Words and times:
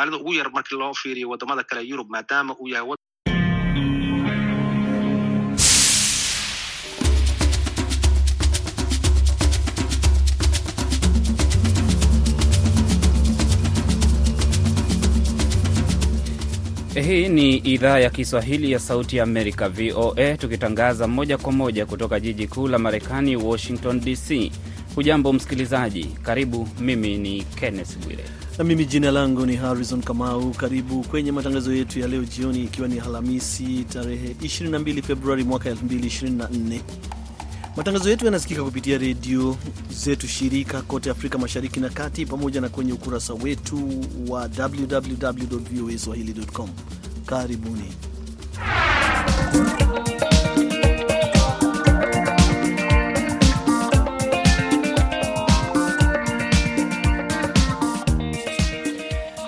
soomaalida 0.00 0.16
ugu 0.18 0.34
yar 0.34 0.50
markii 0.52 0.76
loo 0.78 0.94
fiiriyo 0.94 1.28
wadamada 1.30 1.62
kale 1.62 1.82
yurub 1.82 2.10
maadaama 2.10 2.56
uu 2.60 2.68
yahay 2.68 2.94
Hii 16.94 17.28
ni 17.28 17.56
idhaa 17.56 17.98
ya 17.98 18.10
Kiswahili 18.10 18.72
ya 18.72 18.78
Sauti 18.78 19.16
ya 19.16 19.22
Amerika, 19.22 19.68
VOA, 19.68 20.36
tukitangaza 20.36 21.08
moja 21.08 21.38
kwa 21.38 21.52
moja 21.52 21.86
kutoka 21.86 22.20
jiji 22.20 22.48
kuu 22.48 22.68
la 22.68 22.78
Marekani, 22.78 23.36
Washington 23.36 24.00
DC. 24.00 24.52
Hujambo 24.94 25.32
msikilizaji, 25.32 26.04
karibu. 26.04 26.68
Mimi 26.80 27.18
ni 27.18 27.42
Kenneth 27.44 27.98
Bwire 27.98 28.39
na 28.60 28.64
mimi 28.64 28.84
jina 28.84 29.10
langu 29.10 29.46
ni 29.46 29.56
Harrison 29.56 30.02
Kamau. 30.02 30.50
Karibu 30.50 31.02
kwenye 31.04 31.32
matangazo 31.32 31.74
yetu 31.74 32.00
ya 32.00 32.08
leo 32.08 32.24
jioni, 32.24 32.64
ikiwa 32.64 32.88
ni 32.88 33.00
Alhamisi 33.00 33.84
tarehe 33.92 34.28
22 34.32 35.02
Februari 35.02 35.44
mwaka 35.44 35.70
2024. 35.70 36.80
Matangazo 37.76 38.10
yetu 38.10 38.24
yanasikika 38.24 38.62
kupitia 38.64 38.98
redio 38.98 39.56
zetu 39.90 40.28
shirika 40.28 40.82
kote 40.82 41.10
Afrika 41.10 41.38
Mashariki 41.38 41.80
na 41.80 41.88
Kati, 41.88 42.26
pamoja 42.26 42.60
na 42.60 42.68
kwenye 42.68 42.92
ukurasa 42.92 43.34
wetu 43.34 44.04
wa 44.28 44.40
www 44.58 45.58
voa 45.72 45.98
swahili.com. 45.98 46.68
Karibuni. 47.26 47.92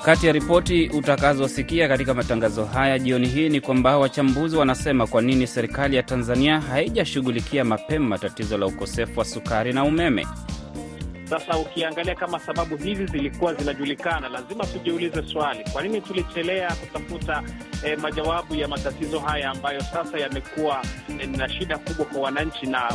Kati 0.05 0.27
ya 0.27 0.33
ripoti 0.33 0.89
utakazosikia 0.89 1.89
katika 1.89 2.15
matangazo 2.15 2.65
haya 2.65 2.99
jioni 2.99 3.29
hii 3.29 3.49
ni 3.49 3.61
kwamba 3.61 3.99
wachambuzi 3.99 4.57
wanasema 4.57 5.07
kwa 5.07 5.23
nini 5.23 5.47
serikali 5.47 5.97
ya 5.97 6.03
Tanzania 6.03 6.61
haijashughulikia 6.61 7.65
mapema 7.65 8.19
tatizo 8.19 8.59
la 8.59 8.67
ukosefu 8.67 9.19
wa 9.19 9.25
sukari 9.25 9.73
na 9.73 9.85
umeme. 9.85 10.27
Sasa 11.25 11.59
ukiangalia 11.59 12.15
kama 12.15 12.39
sababu 12.39 12.77
hizi 12.77 13.07
zilikuwa 13.07 13.55
zinajulikana, 13.55 14.29
lazima 14.29 14.67
tujiulize 14.67 15.23
swali, 15.33 15.65
kwa 15.73 15.83
nini 15.83 16.01
tulichelea 16.01 16.75
kutafuta 16.75 17.43
eh, 17.85 17.99
majawabu 17.99 18.55
ya 18.55 18.69
matatizo 18.69 19.19
haya 19.21 19.51
ambayo 19.51 19.81
sasa 19.81 20.19
yamekuwa 20.19 20.83
eh, 21.21 21.29
na 21.29 21.49
shida 21.49 21.79
kubwa 21.79 22.07
kwa 22.07 22.21
wananchi 22.21 22.67
na 22.67 22.93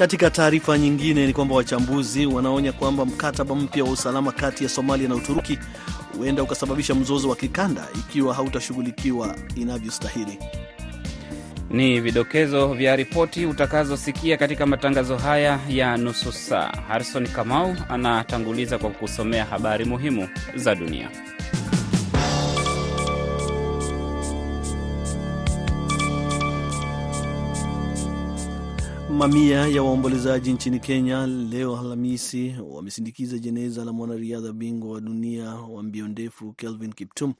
katika 0.00 0.30
taarifa 0.30 0.78
nyingine 0.78 1.26
ni 1.26 1.32
kwamba 1.32 1.54
wachambuzi 1.54 2.26
wanaonya 2.26 2.72
kwamba 2.72 3.04
mkataba 3.06 3.54
mpya 3.54 3.84
wa 3.84 3.90
usalama 3.90 4.32
kati 4.32 4.64
ya 4.64 4.70
Somalia 4.70 5.08
na 5.08 5.14
Uturuki 5.14 5.58
huenda 6.18 6.42
ukasababisha 6.42 6.94
mzozo 6.94 7.28
wa 7.28 7.36
kikanda 7.36 7.88
ikiwa 7.98 8.34
hautashughulikiwa 8.34 9.36
inavyostahili. 9.56 10.38
Ni 11.70 12.00
vidokezo 12.00 12.74
vya 12.74 12.96
ripoti 12.96 13.46
utakazosikia 13.46 14.36
katika 14.36 14.66
matangazo 14.66 15.16
haya 15.16 15.60
ya 15.68 15.96
nusu 15.96 16.32
saa. 16.32 16.72
Harrison 16.88 17.26
Kamau 17.28 17.76
anatanguliza 17.88 18.78
kwa 18.78 18.90
kusomea 18.90 19.44
habari 19.44 19.84
muhimu 19.84 20.28
za 20.54 20.74
dunia. 20.74 21.10
Mamia 29.18 29.66
ya 29.66 29.82
waombolezaji 29.82 30.52
nchini 30.52 30.80
Kenya 30.80 31.26
leo 31.26 31.78
Alhamisi 31.80 32.54
wamesindikiza 32.70 33.38
jeneza 33.38 33.84
la 33.84 33.92
mwanariadha 33.92 34.52
bingwa 34.52 34.92
wa 34.92 35.00
dunia 35.00 35.50
wa 35.50 35.82
mbio 35.82 36.08
ndefu 36.08 36.52
Kelvin 36.52 36.92
Kiptum 36.92 37.34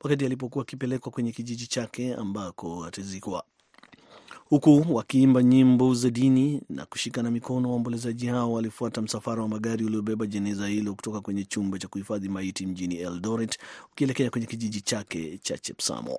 wakati 0.00 0.24
alipokuwa 0.24 0.62
akipelekwa 0.62 1.12
kwenye 1.12 1.32
kijiji 1.32 1.66
chake 1.66 2.14
ambako 2.14 2.84
atazikwa, 2.84 3.44
huku 4.44 4.84
wakiimba 4.90 5.42
nyimbo 5.42 5.94
za 5.94 6.10
dini 6.10 6.62
na 6.68 6.86
kushikana 6.86 7.30
mikono. 7.30 7.68
Waombolezaji 7.70 8.26
hao 8.26 8.52
walifuata 8.52 9.02
msafara 9.02 9.42
wa 9.42 9.48
magari 9.48 9.84
uliobeba 9.84 10.26
jeneza 10.26 10.66
hilo 10.66 10.94
kutoka 10.94 11.20
kwenye 11.20 11.44
chumba 11.44 11.78
cha 11.78 11.88
kuhifadhi 11.88 12.28
maiti 12.28 12.66
mjini 12.66 12.94
Eldoret 12.94 13.58
ukielekea 13.92 14.30
kwenye 14.30 14.46
kijiji 14.46 14.80
chake 14.80 15.38
cha 15.38 15.58
Chepsamo. 15.58 16.18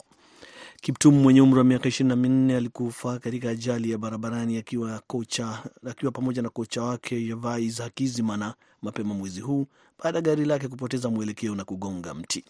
Kiptum 0.88 1.16
mwenye 1.22 1.42
umri 1.42 1.58
wa 1.58 1.64
miaka 1.64 1.90
ishirini 1.90 2.09
na 2.09 2.16
minne 2.16 2.58
alikufa 2.58 3.20
katika 3.20 3.50
ajali 3.50 3.92
ya 3.92 3.98
barabarani 3.98 4.58
akiwa 4.58 5.02
kocha, 5.08 5.64
akiwa 5.90 6.12
pamoja 6.12 6.42
na 6.42 6.50
kocha 6.50 6.81
wake 6.84 7.28
Yavais 7.28 7.78
Hakizimana 7.81 8.53
mapema 8.81 9.14
mwezi 9.14 9.42
huu 9.42 9.68
baada 10.03 10.18
ya 10.18 10.22
gari 10.22 10.46
lake 10.46 10.68
kupoteza 10.68 11.09
mwelekeo 11.09 11.56
na 11.56 11.64
kugonga 11.64 12.14
mti. 12.14 12.44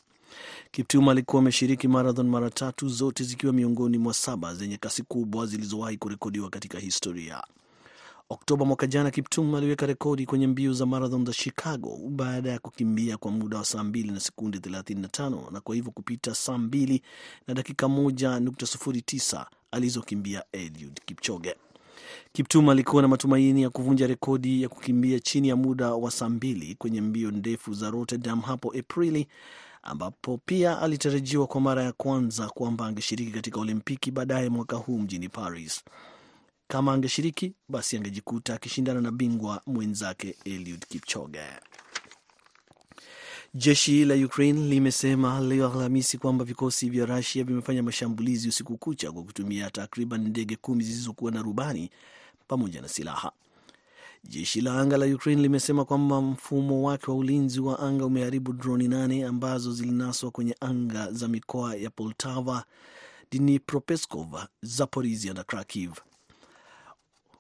Kiptum 0.71 1.09
alikuwa 1.09 1.41
ameshiriki 1.41 1.87
marathon 1.87 2.27
mara 2.29 2.49
tatu, 2.49 2.89
zote 2.89 3.23
zikiwa 3.23 3.53
miongoni 3.53 3.97
mwa 3.97 4.13
saba 4.13 4.55
zenye 4.55 4.77
kasi 4.77 5.03
kubwa 5.03 5.45
zilizowahi 5.45 5.97
kurekodiwa 5.97 6.49
katika 6.49 6.79
historia. 6.79 7.43
Oktoba 8.29 8.65
mwaka 8.65 8.87
jana, 8.87 9.11
Kiptum 9.11 9.55
aliweka 9.55 9.85
rekodi 9.85 10.25
kwenye 10.25 10.47
mbio 10.47 10.73
za 10.73 10.85
marathon 10.85 11.25
za 11.25 11.33
Chicago 11.33 11.97
baada 12.09 12.49
ya 12.51 12.59
kukimbia 12.59 13.17
kwa 13.17 13.31
muda 13.31 13.57
wa 13.57 13.65
saa 13.65 13.83
2 13.83 14.11
na 14.13 14.19
sekunde 14.19 14.57
35 14.57 15.51
na 15.51 15.61
kwa 15.61 15.75
hivyo 15.75 15.91
kupita 15.91 16.35
saa 16.35 16.57
2 16.57 17.01
na 17.47 17.53
dakika 17.53 17.87
moja 17.87 18.39
nukta 18.39 18.65
sufuri 18.65 19.01
tisa 19.01 19.45
alizokimbia 19.71 20.43
Eliud 20.51 20.99
Kipchoge. 21.05 21.55
Kiptum 22.31 22.69
alikuwa 22.69 23.01
na 23.01 23.07
matumaini 23.07 23.61
ya 23.61 23.69
kuvunja 23.69 24.07
rekodi 24.07 24.61
ya 24.61 24.69
kukimbia 24.69 25.19
chini 25.19 25.47
ya 25.49 25.55
muda 25.55 25.93
wa 25.93 26.11
saa 26.11 26.27
2 26.29 26.75
kwenye 26.75 27.01
mbio 27.01 27.31
ndefu 27.31 27.73
za 27.73 27.89
Rotterdam 27.89 28.41
hapo 28.41 28.73
Aprili, 28.79 29.27
ambapo 29.83 30.39
pia 30.45 30.79
alitarajiwa 30.81 31.47
kwa 31.47 31.61
mara 31.61 31.83
ya 31.83 31.91
kwanza 31.91 32.47
kwamba 32.47 32.85
angeshiriki 32.87 33.31
katika 33.31 33.59
Olimpiki 33.59 34.11
baadaye 34.11 34.49
mwaka 34.49 34.75
huu 34.75 34.97
mjini 34.99 35.29
Paris. 35.29 35.83
Kama 36.67 36.93
angeshiriki 36.93 37.53
basi 37.69 37.97
angejikuta 37.97 38.53
akishindana 38.53 39.01
na 39.01 39.11
bingwa 39.11 39.61
mwenzake 39.65 40.35
Eliud 40.45 40.85
Kipchoge. 40.87 41.39
Jeshi 43.53 44.05
la 44.05 44.15
Ukraine 44.15 44.67
limesema 44.69 45.39
leo 45.39 45.73
Alhamisi 45.73 46.17
kwamba 46.17 46.45
vikosi 46.45 46.89
vya 46.89 47.05
Rusia 47.05 47.43
vimefanya 47.43 47.83
mashambulizi 47.83 48.49
usiku 48.49 48.77
kucha 48.77 49.11
kwa 49.11 49.23
kutumia 49.23 49.69
takriban 49.71 50.27
ndege 50.27 50.55
kumi 50.55 50.83
zisizokuwa 50.83 51.31
na 51.31 51.41
rubani 51.41 51.89
pamoja 52.47 52.81
na 52.81 52.87
silaha. 52.87 53.31
Jeshi 54.23 54.61
la 54.61 54.79
anga 54.81 54.97
la 54.97 55.05
Ukraine 55.05 55.41
limesema 55.41 55.85
kwamba 55.85 56.21
mfumo 56.21 56.83
wake 56.87 57.11
wa 57.11 57.17
ulinzi 57.17 57.59
wa 57.59 57.79
anga 57.79 58.05
umeharibu 58.05 58.53
droni 58.53 58.87
nane 58.87 59.25
ambazo 59.25 59.73
zilinaswa 59.73 60.31
kwenye 60.31 60.55
anga 60.59 61.11
za 61.11 61.27
mikoa 61.27 61.75
ya 61.75 61.89
Poltava, 61.89 62.63
Dnipropetrovsk, 63.31 64.47
Zaporizhia 64.61 65.33
na 65.33 65.43
Kharkiv. 65.43 65.91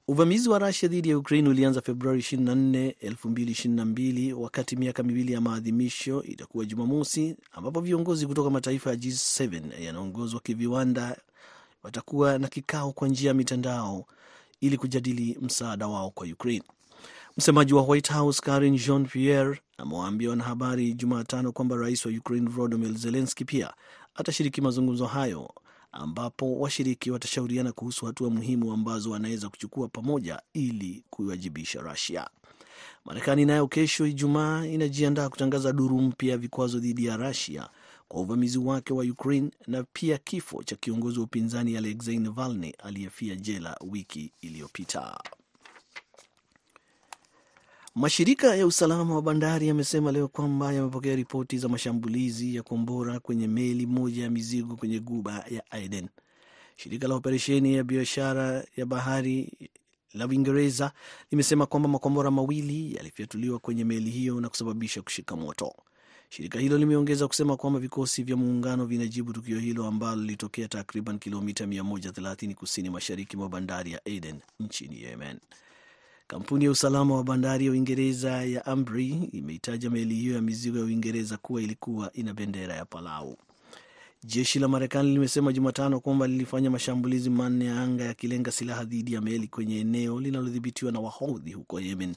Uvamizi 0.09 0.49
wa 0.49 0.59
Rusia 0.59 0.89
dhidi 0.89 1.09
ya 1.09 1.17
Ukraine 1.17 1.49
ulianza 1.49 1.81
Februari 1.81 2.19
24, 2.19 2.91
2022 2.91 4.33
wakati 4.33 4.75
miaka 4.75 5.03
miwili 5.03 5.33
ya 5.33 5.41
maadhimisho 5.41 6.23
itakuwa 6.23 6.65
Jumamosi, 6.65 7.35
ambapo 7.51 7.81
viongozi 7.81 8.27
kutoka 8.27 8.49
mataifa 8.49 8.89
ya 8.89 8.95
G7 8.95 9.81
yanaongozwa 9.83 10.39
kiviwanda 10.39 11.17
watakuwa 11.83 12.37
na 12.39 12.47
kikao 12.47 12.91
kwa 12.91 13.07
njia 13.07 13.27
ya 13.27 13.33
mitandao 13.33 14.05
ili 14.61 14.77
kujadili 14.77 15.37
msaada 15.41 15.87
wao 15.87 16.09
kwa 16.09 16.27
Ukraine. 16.27 16.63
Msemaji 17.37 17.73
wa 17.73 17.81
White 17.83 18.11
House 18.13 18.41
Karin 18.41 18.77
Jean 18.77 19.05
Pierre 19.05 19.59
amewaambia 19.77 20.29
wanahabari 20.29 20.93
Jumatano 20.93 21.51
kwamba 21.51 21.75
rais 21.75 22.05
wa 22.05 22.11
Ukraine 22.11 22.49
Volodymyr 22.49 22.93
Zelensky 22.97 23.45
pia 23.45 23.73
atashiriki 24.15 24.61
mazungumzo 24.61 25.05
hayo 25.05 25.53
ambapo 25.91 26.59
washiriki 26.59 27.11
watashauriana 27.11 27.71
kuhusu 27.71 28.05
hatua 28.05 28.29
muhimu 28.29 28.71
ambazo 28.73 29.11
wanaweza 29.11 29.49
kuchukua 29.49 29.87
pamoja 29.87 30.41
ili 30.53 31.03
kuiwajibisha 31.09 31.81
Rusia. 31.81 32.29
Marekani 33.05 33.45
nayo 33.45 33.67
kesho 33.67 34.05
Ijumaa 34.07 34.65
inajiandaa 34.65 35.29
kutangaza 35.29 35.73
duru 35.73 36.01
mpya 36.01 36.29
ya 36.31 36.37
vikwazo 36.37 36.79
dhidi 36.79 37.05
ya 37.05 37.17
Rusia 37.17 37.69
kwa 38.07 38.21
uvamizi 38.21 38.57
wake 38.57 38.93
wa 38.93 39.03
Ukraine 39.03 39.51
na 39.67 39.83
pia 39.93 40.17
kifo 40.17 40.63
cha 40.63 40.75
kiongozi 40.75 41.19
wa 41.19 41.25
upinzani 41.25 41.77
Alexei 41.77 42.19
Navalny 42.19 42.69
aliyefia 42.83 43.35
jela 43.35 43.77
wiki 43.91 44.31
iliyopita. 44.41 45.17
Mashirika 47.97 48.55
ya 48.55 48.67
usalama 48.67 49.15
wa 49.15 49.21
bandari 49.21 49.67
yamesema 49.67 50.11
leo 50.11 50.27
kwamba 50.27 50.73
yamepokea 50.73 51.15
ripoti 51.15 51.57
za 51.57 51.69
mashambulizi 51.69 52.55
ya 52.55 52.63
kombora 52.63 53.19
kwenye 53.19 53.47
meli 53.47 53.85
moja 53.85 54.23
ya 54.23 54.29
mizigo 54.29 54.75
kwenye 54.75 54.99
guba 54.99 55.45
ya 55.49 55.71
Aden. 55.71 56.09
Shirika 56.75 57.07
la 57.07 57.15
operesheni 57.15 57.75
ya 57.75 57.83
biashara 57.83 58.63
ya 58.77 58.85
bahari 58.85 59.53
la 60.13 60.27
Uingereza 60.27 60.91
limesema 61.31 61.65
kwamba 61.65 61.89
makombora 61.89 62.31
mawili 62.31 62.95
yalifyatuliwa 62.95 63.59
kwenye 63.59 63.83
meli 63.83 64.09
hiyo 64.09 64.41
na 64.41 64.49
kusababisha 64.49 65.01
kushika 65.01 65.35
moto. 65.35 65.73
Shirika 66.29 66.59
hilo 66.59 66.77
limeongeza 66.77 67.27
kusema 67.27 67.57
kwamba 67.57 67.79
vikosi 67.79 68.23
vya 68.23 68.35
muungano 68.37 68.85
vinajibu 68.85 69.33
tukio 69.33 69.59
hilo 69.59 69.85
ambalo 69.85 70.21
lilitokea 70.21 70.67
takriban 70.67 71.19
kilomita 71.19 71.65
130 71.65 72.53
kusini 72.53 72.89
mashariki 72.89 73.37
mwa 73.37 73.49
bandari 73.49 73.91
ya 73.91 74.01
Aden 74.05 74.39
nchini 74.59 75.01
Yemen. 75.01 75.39
Kampuni 76.27 76.65
ya 76.65 76.71
usalama 76.71 77.15
wa 77.15 77.23
bandari 77.23 77.65
ya 77.65 77.71
Uingereza 77.71 78.43
ya 78.43 78.65
Ambrey 78.65 79.29
imeitaja 79.31 79.89
meli 79.89 80.15
hiyo 80.15 80.35
ya 80.35 80.41
mizigo 80.41 80.79
ya 80.79 80.85
Uingereza 80.85 81.37
kuwa 81.37 81.61
ilikuwa 81.61 82.13
ina 82.13 82.33
bendera 82.33 82.75
ya 82.75 82.85
Palau. 82.85 83.37
Jeshi 84.23 84.59
la 84.59 84.67
Marekani 84.67 85.11
limesema 85.13 85.53
Jumatano 85.53 85.99
kwamba 85.99 86.27
lilifanya 86.27 86.69
mashambulizi 86.71 87.29
manne 87.29 87.65
ya 87.65 87.81
anga 87.81 88.03
yakilenga 88.03 88.51
silaha 88.51 88.83
dhidi 88.83 89.13
ya 89.13 89.21
meli 89.21 89.47
kwenye 89.47 89.79
eneo 89.79 90.19
linalodhibitiwa 90.19 90.91
na 90.91 90.99
Wahodhi 90.99 91.51
huko 91.53 91.79
Yemen. 91.79 92.15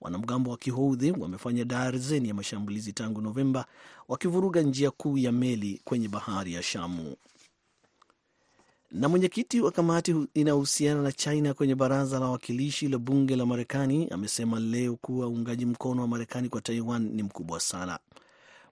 Wanamgambo 0.00 0.50
wa 0.50 0.56
Kihoudhi 0.56 1.10
wamefanya 1.10 1.64
darzeni 1.64 2.28
ya 2.28 2.34
mashambulizi 2.34 2.92
tangu 2.92 3.20
Novemba, 3.20 3.66
wakivuruga 4.08 4.62
njia 4.62 4.90
kuu 4.90 5.18
ya 5.18 5.32
meli 5.32 5.80
kwenye 5.84 6.08
bahari 6.08 6.52
ya 6.54 6.62
Shamu. 6.62 7.16
Na 8.92 9.08
mwenyekiti 9.08 9.60
wa 9.60 9.70
kamati 9.72 10.14
inayohusiana 10.34 11.02
na 11.02 11.12
China 11.12 11.54
kwenye 11.54 11.74
baraza 11.74 12.18
la 12.18 12.24
wawakilishi 12.26 12.88
la 12.88 12.98
bunge 12.98 13.36
la 13.36 13.46
Marekani 13.46 14.08
amesema 14.10 14.60
leo 14.60 14.96
kuwa 14.96 15.26
uungaji 15.28 15.66
mkono 15.66 16.02
wa 16.02 16.08
Marekani 16.08 16.48
kwa 16.48 16.60
Taiwan 16.60 17.02
ni 17.12 17.22
mkubwa 17.22 17.60
sana. 17.60 17.98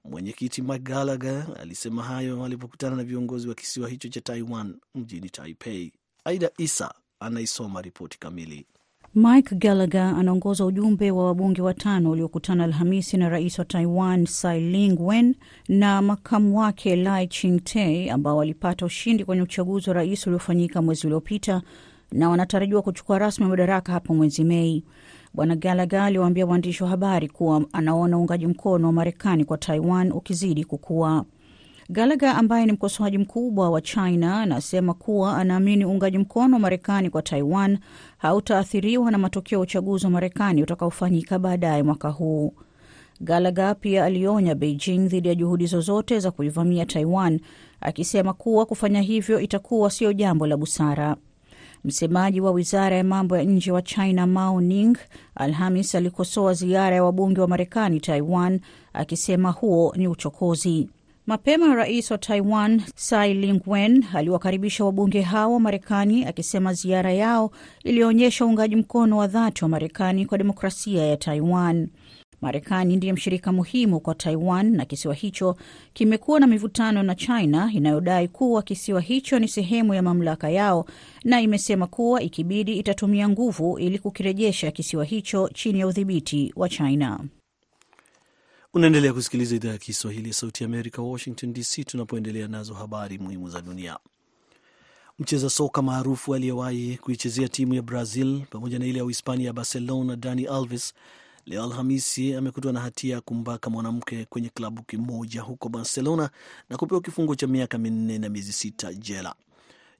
Mwenyekiti 0.04 0.62
Mike 0.62 0.78
Gallagher 0.78 1.46
alisema 1.60 2.02
hayo 2.02 2.44
alipokutana 2.44 2.96
na 2.96 3.04
viongozi 3.04 3.48
wa 3.48 3.54
kisiwa 3.54 3.88
hicho 3.88 4.08
cha 4.08 4.20
Taiwan 4.20 4.76
mjini 4.94 5.30
Taipei. 5.30 5.92
Aida 6.24 6.50
Isa 6.58 6.94
anaisoma 7.20 7.82
ripoti 7.82 8.18
kamili. 8.18 8.66
Mike 9.14 9.54
Gallagher 9.54 10.14
anaongoza 10.18 10.64
ujumbe 10.64 11.10
wa 11.10 11.26
wabunge 11.26 11.62
watano 11.62 12.10
uliokutana 12.10 12.64
Alhamisi 12.64 13.16
na 13.16 13.28
rais 13.28 13.58
wa 13.58 13.64
Taiwan 13.64 14.24
Tsai 14.24 14.84
Ing-wen 14.86 15.34
na 15.68 16.02
makamu 16.02 16.58
wake 16.58 16.96
Lai 16.96 17.26
Ching-te 17.28 18.10
ambao 18.10 18.36
walipata 18.36 18.86
ushindi 18.86 19.24
kwenye 19.24 19.42
uchaguzi 19.42 19.90
wa 19.90 19.94
rais 19.96 20.26
uliofanyika 20.26 20.82
mwezi 20.82 21.06
uliopita 21.06 21.62
na 22.12 22.28
wanatarajiwa 22.28 22.82
kuchukua 22.82 23.18
rasmi 23.18 23.46
madaraka 23.46 23.92
hapo 23.92 24.14
mwezi 24.14 24.44
Mei. 24.44 24.84
Bwana 25.34 25.56
Gallagher 25.56 26.00
aliwaambia 26.00 26.46
waandishi 26.46 26.82
wa 26.82 26.88
habari 26.88 27.28
kuwa 27.28 27.64
anaona 27.72 28.18
uungaji 28.18 28.46
mkono 28.46 28.86
wa 28.86 28.92
Marekani 28.92 29.44
kwa 29.44 29.58
Taiwan 29.58 30.12
ukizidi 30.12 30.64
kukua. 30.64 31.24
Gallagher 31.92 32.28
ambaye 32.36 32.66
ni 32.66 32.72
mkosoaji 32.72 33.18
mkubwa 33.18 33.70
wa 33.70 33.80
China 33.80 34.40
anasema 34.40 34.94
kuwa 34.94 35.36
anaamini 35.38 35.84
uungaji 35.84 36.18
mkono 36.18 36.54
wa 36.56 36.60
Marekani 36.60 37.10
kwa 37.10 37.22
Taiwan 37.22 37.78
hautaathiriwa 38.18 39.10
na 39.10 39.18
matokeo 39.18 39.56
ya 39.58 39.62
uchaguzi 39.62 40.04
wa 40.04 40.10
Marekani 40.10 40.62
utakaofanyika 40.62 41.38
baadaye 41.38 41.82
mwaka 41.82 42.08
huu. 42.08 42.52
Gallagher 43.20 43.76
pia 43.80 44.04
alionya 44.04 44.54
Beijing 44.54 44.98
dhidi 45.08 45.28
ya 45.28 45.34
juhudi 45.34 45.66
zozote 45.66 46.18
za 46.20 46.30
kuivamia 46.30 46.86
Taiwan, 46.86 47.40
akisema 47.80 48.32
kuwa 48.32 48.66
kufanya 48.66 49.00
hivyo 49.00 49.40
itakuwa 49.40 49.90
sio 49.90 50.12
jambo 50.12 50.46
la 50.46 50.56
busara. 50.56 51.16
Msemaji 51.84 52.40
wa 52.40 52.50
wizara 52.50 52.96
ya 52.96 53.04
mambo 53.04 53.36
ya 53.36 53.42
nje 53.44 53.72
wa 53.72 53.82
China 53.82 54.26
Mao 54.26 54.60
Ning 54.60 54.96
Alhamis 55.34 55.94
alikosoa 55.94 56.54
ziara 56.54 56.96
ya 56.96 57.04
wabunge 57.04 57.40
wa 57.40 57.48
Marekani 57.48 58.00
Taiwan, 58.00 58.60
akisema 58.92 59.50
huo 59.50 59.92
ni 59.96 60.08
uchokozi. 60.08 60.88
Mapema 61.30 61.74
rais 61.74 62.10
wa 62.10 62.18
Taiwan 62.18 62.80
Tsai 62.94 63.32
Ing-wen 63.44 64.04
aliwakaribisha 64.14 64.84
wabunge 64.84 65.20
hao 65.20 65.52
wa 65.52 65.60
Marekani 65.60 66.24
akisema 66.24 66.72
ziara 66.74 67.12
yao 67.12 67.50
ilionyesha 67.84 68.44
uungaji 68.46 68.76
mkono 68.76 69.16
wa 69.16 69.26
dhati 69.26 69.64
wa 69.64 69.68
Marekani 69.68 70.26
kwa 70.26 70.38
demokrasia 70.38 71.06
ya 71.06 71.16
Taiwan. 71.16 71.88
Marekani 72.40 72.96
ndiye 72.96 73.12
mshirika 73.12 73.52
muhimu 73.52 74.00
kwa 74.00 74.14
Taiwan 74.14 74.70
na 74.76 74.84
kisiwa 74.84 75.14
hicho 75.14 75.56
kimekuwa 75.92 76.40
na 76.40 76.46
mivutano 76.46 77.02
na 77.02 77.14
China 77.14 77.70
inayodai 77.74 78.28
kuwa 78.28 78.62
kisiwa 78.62 79.00
hicho 79.00 79.38
ni 79.38 79.48
sehemu 79.48 79.94
ya 79.94 80.02
mamlaka 80.02 80.50
yao, 80.50 80.86
na 81.24 81.40
imesema 81.40 81.86
kuwa 81.86 82.22
ikibidi 82.22 82.76
itatumia 82.76 83.28
nguvu 83.28 83.78
ili 83.78 83.98
kukirejesha 83.98 84.70
kisiwa 84.70 85.04
hicho 85.04 85.50
chini 85.54 85.80
ya 85.80 85.86
udhibiti 85.86 86.52
wa 86.56 86.68
China. 86.68 87.20
Unaendelea 88.74 89.12
kusikiliza 89.12 89.56
idhaa 89.56 89.68
ya 89.70 89.78
Kiswahili 89.78 90.28
ya 90.28 90.34
Sauti 90.34 90.62
ya 90.64 90.68
Amerika, 90.68 91.02
Washington 91.02 91.52
DC, 91.52 91.84
tunapoendelea 91.86 92.48
nazo 92.48 92.74
habari 92.74 93.18
muhimu 93.18 93.48
za 93.50 93.62
dunia. 93.62 93.98
Mcheza 95.18 95.50
soka 95.50 95.82
maarufu 95.82 96.34
aliyewahi 96.34 96.96
kuichezea 96.98 97.48
timu 97.48 97.74
ya 97.74 97.82
Brazil 97.82 98.42
pamoja 98.50 98.78
na 98.78 98.86
ile 98.86 98.98
ya 98.98 99.04
Uhispania 99.04 99.46
ya 99.46 99.52
Barcelona, 99.52 100.16
Dani 100.16 100.46
Alves 100.46 100.94
leo 101.46 101.64
Alhamisi 101.64 102.34
amekutwa 102.34 102.72
na 102.72 102.80
hatia 102.80 103.14
ya 103.14 103.20
kumbaka 103.20 103.70
mwanamke 103.70 104.24
kwenye 104.24 104.48
klabu 104.48 104.82
kimoja 104.82 105.42
huko 105.42 105.68
Barcelona 105.68 106.30
na 106.68 106.76
kupewa 106.76 107.00
kifungo 107.00 107.34
cha 107.34 107.46
miaka 107.46 107.78
minne 107.78 108.18
na 108.18 108.28
miezi 108.28 108.52
sita 108.52 108.94
jela. 108.94 109.34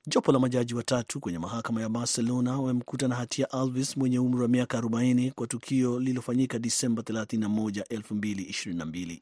Jopo 0.07 0.33
la 0.33 0.39
majaji 0.39 0.75
watatu 0.75 1.21
kwenye 1.21 1.39
mahakama 1.39 1.81
ya 1.81 1.89
Barcelona 1.89 2.59
wamemkuta 2.61 3.09
na 3.09 3.15
hatia 3.15 3.51
Alves 3.51 3.97
mwenye 3.97 4.19
umri 4.19 4.43
wa 4.43 4.49
miaka 4.49 4.81
40 4.81 5.31
kwa 5.33 5.47
tukio 5.47 5.99
lililofanyika 5.99 6.59
Disemba 6.59 7.03
31, 7.03 7.83
2022. 7.83 9.21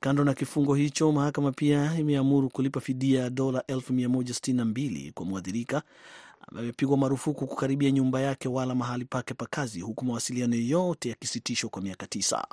Kando 0.00 0.24
na 0.24 0.34
kifungo 0.34 0.74
hicho, 0.74 1.12
mahakama 1.12 1.52
pia 1.52 1.98
imeamuru 1.98 2.48
kulipa 2.48 2.80
fidia 2.80 3.20
ya 3.22 3.30
dola 3.30 3.60
162 3.68 5.12
kwa 5.12 5.26
mwathirika 5.26 5.82
amepigwa 6.48 6.96
marufuku 6.96 7.46
kukaribia 7.46 7.90
nyumba 7.90 8.20
yake 8.20 8.48
wala 8.48 8.74
mahali 8.74 9.04
pake 9.04 9.34
pa 9.34 9.46
kazi, 9.46 9.80
huku 9.80 10.04
mawasiliano 10.04 10.56
yote 10.56 11.08
yakisitishwa 11.08 11.70
kwa 11.70 11.82
miaka 11.82 12.06
tisa. 12.06 12.46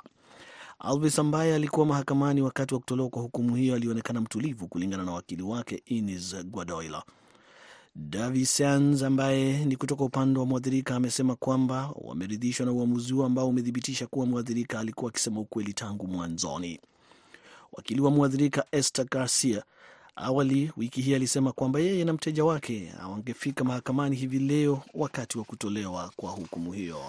Alves 0.78 1.18
ambaye 1.18 1.54
alikuwa 1.54 1.86
mahakamani 1.86 2.42
wakati 2.42 2.74
wa 2.74 2.80
kutolewa 2.80 3.08
kwa 3.08 3.22
hukumu 3.22 3.54
hiyo 3.56 3.74
alionekana 3.74 4.20
mtulivu, 4.20 4.68
kulingana 4.68 5.04
na 5.04 5.12
wakili 5.12 5.42
wake 5.42 5.82
Ines 5.86 6.36
Guadoila. 6.44 7.02
Davi 7.96 8.46
sans 8.46 9.02
ambaye 9.02 9.64
ni 9.64 9.76
kutoka 9.76 10.04
upande 10.04 10.38
wa 10.40 10.46
mwathirika 10.46 10.96
amesema 10.96 11.36
kwamba 11.36 11.90
wameridhishwa 11.94 12.66
na 12.66 12.72
uamuzi 12.72 13.12
huo 13.12 13.24
ambao 13.24 13.48
umethibitisha 13.48 14.06
kuwa 14.06 14.26
mwathirika 14.26 14.80
alikuwa 14.80 15.08
akisema 15.10 15.40
ukweli 15.40 15.72
tangu 15.74 16.06
mwanzoni. 16.06 16.80
Wakili 17.72 18.00
wa 18.00 18.10
mwathirika 18.10 18.64
Esther 18.72 19.06
Garcia 19.10 19.64
awali 20.16 20.72
wiki 20.76 21.00
hii 21.02 21.14
alisema 21.14 21.52
kwamba 21.52 21.80
yeye 21.80 22.04
na 22.04 22.12
mteja 22.12 22.44
wake 22.44 22.86
hawangefika 23.00 23.64
mahakamani 23.64 24.16
hivi 24.16 24.38
leo 24.38 24.82
wakati 24.94 25.38
wa 25.38 25.44
kutolewa 25.44 26.10
kwa 26.16 26.30
hukumu 26.30 26.72
hiyo. 26.72 27.00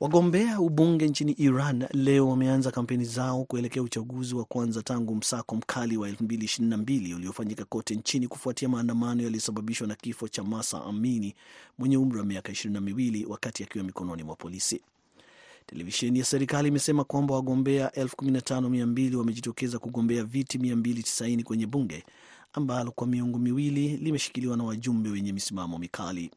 Wagombea 0.00 0.60
ubunge 0.60 1.08
nchini 1.08 1.32
Iran 1.32 1.84
leo 1.92 2.28
wameanza 2.28 2.70
kampeni 2.70 3.04
zao 3.04 3.44
kuelekea 3.44 3.82
uchaguzi 3.82 4.34
wa 4.34 4.44
kwanza 4.44 4.82
tangu 4.82 5.14
msako 5.14 5.56
mkali 5.56 5.96
wa 5.96 6.10
2022 6.10 7.14
uliofanyika 7.16 7.64
kote 7.64 7.94
nchini 7.94 8.28
kufuatia 8.28 8.68
maandamano 8.68 9.22
yaliyosababishwa 9.22 9.86
na 9.86 9.94
kifo 9.94 10.28
cha 10.28 10.44
Masa 10.44 10.84
Amini 10.84 11.34
mwenye 11.78 11.96
umri 11.96 12.18
wa 12.18 12.24
miaka 12.24 12.52
22 12.52 13.26
wakati 13.28 13.62
akiwa 13.62 13.84
mikononi 13.84 14.22
mwa 14.22 14.36
polisi. 14.36 14.80
Televisheni 15.66 16.18
ya 16.18 16.24
serikali 16.24 16.68
imesema 16.68 17.04
kwamba 17.04 17.34
wagombea 17.34 17.88
15200 17.88 19.14
wamejitokeza 19.16 19.78
kugombea 19.78 20.24
viti 20.24 20.58
290 20.58 21.42
kwenye 21.42 21.66
bunge 21.66 22.04
ambalo 22.52 22.90
kwa 22.90 23.06
miongo 23.06 23.38
miwili 23.38 23.96
limeshikiliwa 23.96 24.56
na 24.56 24.64
wajumbe 24.64 25.10
wenye 25.10 25.32
misimamo 25.32 25.78
mikali. 25.78 26.30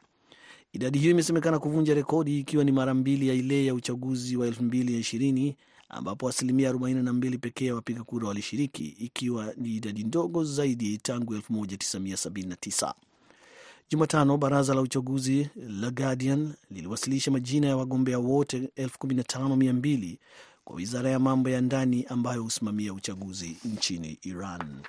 Idadi 0.74 1.00
hiyo 1.00 1.12
imesemekana 1.12 1.60
kuvunja 1.60 1.94
rekodi 1.94 2.40
ikiwa 2.40 2.64
ni 2.64 2.72
mara 2.72 2.94
mbili 2.94 3.28
ya 3.28 3.34
ile 3.34 3.66
ya 3.66 3.74
uchaguzi 3.74 4.38
wa 4.38 4.48
2020 4.48 5.54
ambapo 5.90 6.30
asilimia 6.30 6.72
42 6.72 7.38
pekee 7.38 7.66
ya 7.66 7.76
wapiga 7.76 8.04
kura 8.04 8.28
walishiriki, 8.28 8.86
ikiwa 8.86 9.54
ni 9.58 9.76
idadi 9.76 10.04
ndogo 10.04 10.44
zaidi 10.44 10.98
tangu 10.98 11.36
1979. 11.36 12.94
Jumatano, 13.90 14.38
baraza 14.38 14.74
la 14.74 14.82
uchaguzi 14.82 15.50
la 15.56 15.92
Guardian 15.92 16.54
liliwasilisha 16.72 17.32
majina 17.32 17.68
ya 17.68 17.78
wagombea 17.78 18.20
wote 18.20 18.60
15200 18.78 20.18
kwa 20.64 20.76
wizara 20.76 21.10
ya 21.10 21.20
mambo 21.20 21.50
ya 21.50 21.62
ndani 21.62 22.06
ambayo 22.10 22.44
husimamia 22.44 22.94
uchaguzi 22.94 23.58
nchini 23.66 24.18
Iran. 24.22 24.82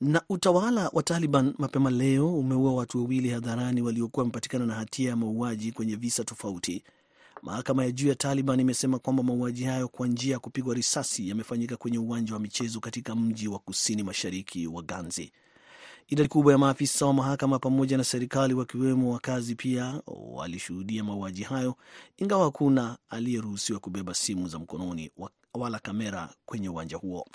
Na 0.00 0.22
utawala 0.28 0.90
wa 0.92 1.02
Taliban 1.02 1.54
mapema 1.58 1.90
leo 1.90 2.34
umeua 2.38 2.74
watu 2.74 2.98
wawili 2.98 3.28
hadharani 3.30 3.82
waliokuwa 3.82 4.22
wamepatikana 4.22 4.66
na 4.66 4.74
hatia 4.74 5.10
ya 5.10 5.16
mauaji 5.16 5.72
kwenye 5.72 5.96
visa 5.96 6.24
tofauti. 6.24 6.84
Mahakama 7.42 7.84
ya 7.84 7.90
juu 7.90 8.08
ya 8.08 8.14
Taliban 8.14 8.60
imesema 8.60 8.98
kwamba 8.98 9.22
mauaji 9.22 9.64
hayo 9.64 9.88
kwa 9.88 10.06
njia 10.06 10.32
ya 10.32 10.38
kupigwa 10.38 10.74
risasi 10.74 11.28
yamefanyika 11.28 11.76
kwenye 11.76 11.98
uwanja 11.98 12.34
wa 12.34 12.40
michezo 12.40 12.80
katika 12.80 13.16
mji 13.16 13.48
wa 13.48 13.58
kusini 13.58 14.02
mashariki 14.02 14.66
wa 14.66 14.82
Ganzi. 14.82 15.32
Idadi 16.08 16.28
kubwa 16.28 16.52
ya 16.52 16.58
maafisa 16.58 17.06
wa 17.06 17.14
mahakama 17.14 17.58
pamoja 17.58 17.96
na 17.96 18.04
serikali 18.04 18.54
wakiwemo 18.54 19.12
wakazi 19.12 19.54
pia 19.54 20.02
walishuhudia 20.32 21.04
mauaji 21.04 21.42
hayo, 21.42 21.74
ingawa 22.18 22.44
hakuna 22.44 22.98
aliyeruhusiwa 23.10 23.80
kubeba 23.80 24.14
simu 24.14 24.48
za 24.48 24.58
mkononi 24.58 25.10
wala 25.54 25.78
kamera 25.78 26.28
kwenye 26.46 26.68
uwanja 26.68 26.96
huo. 26.96 27.26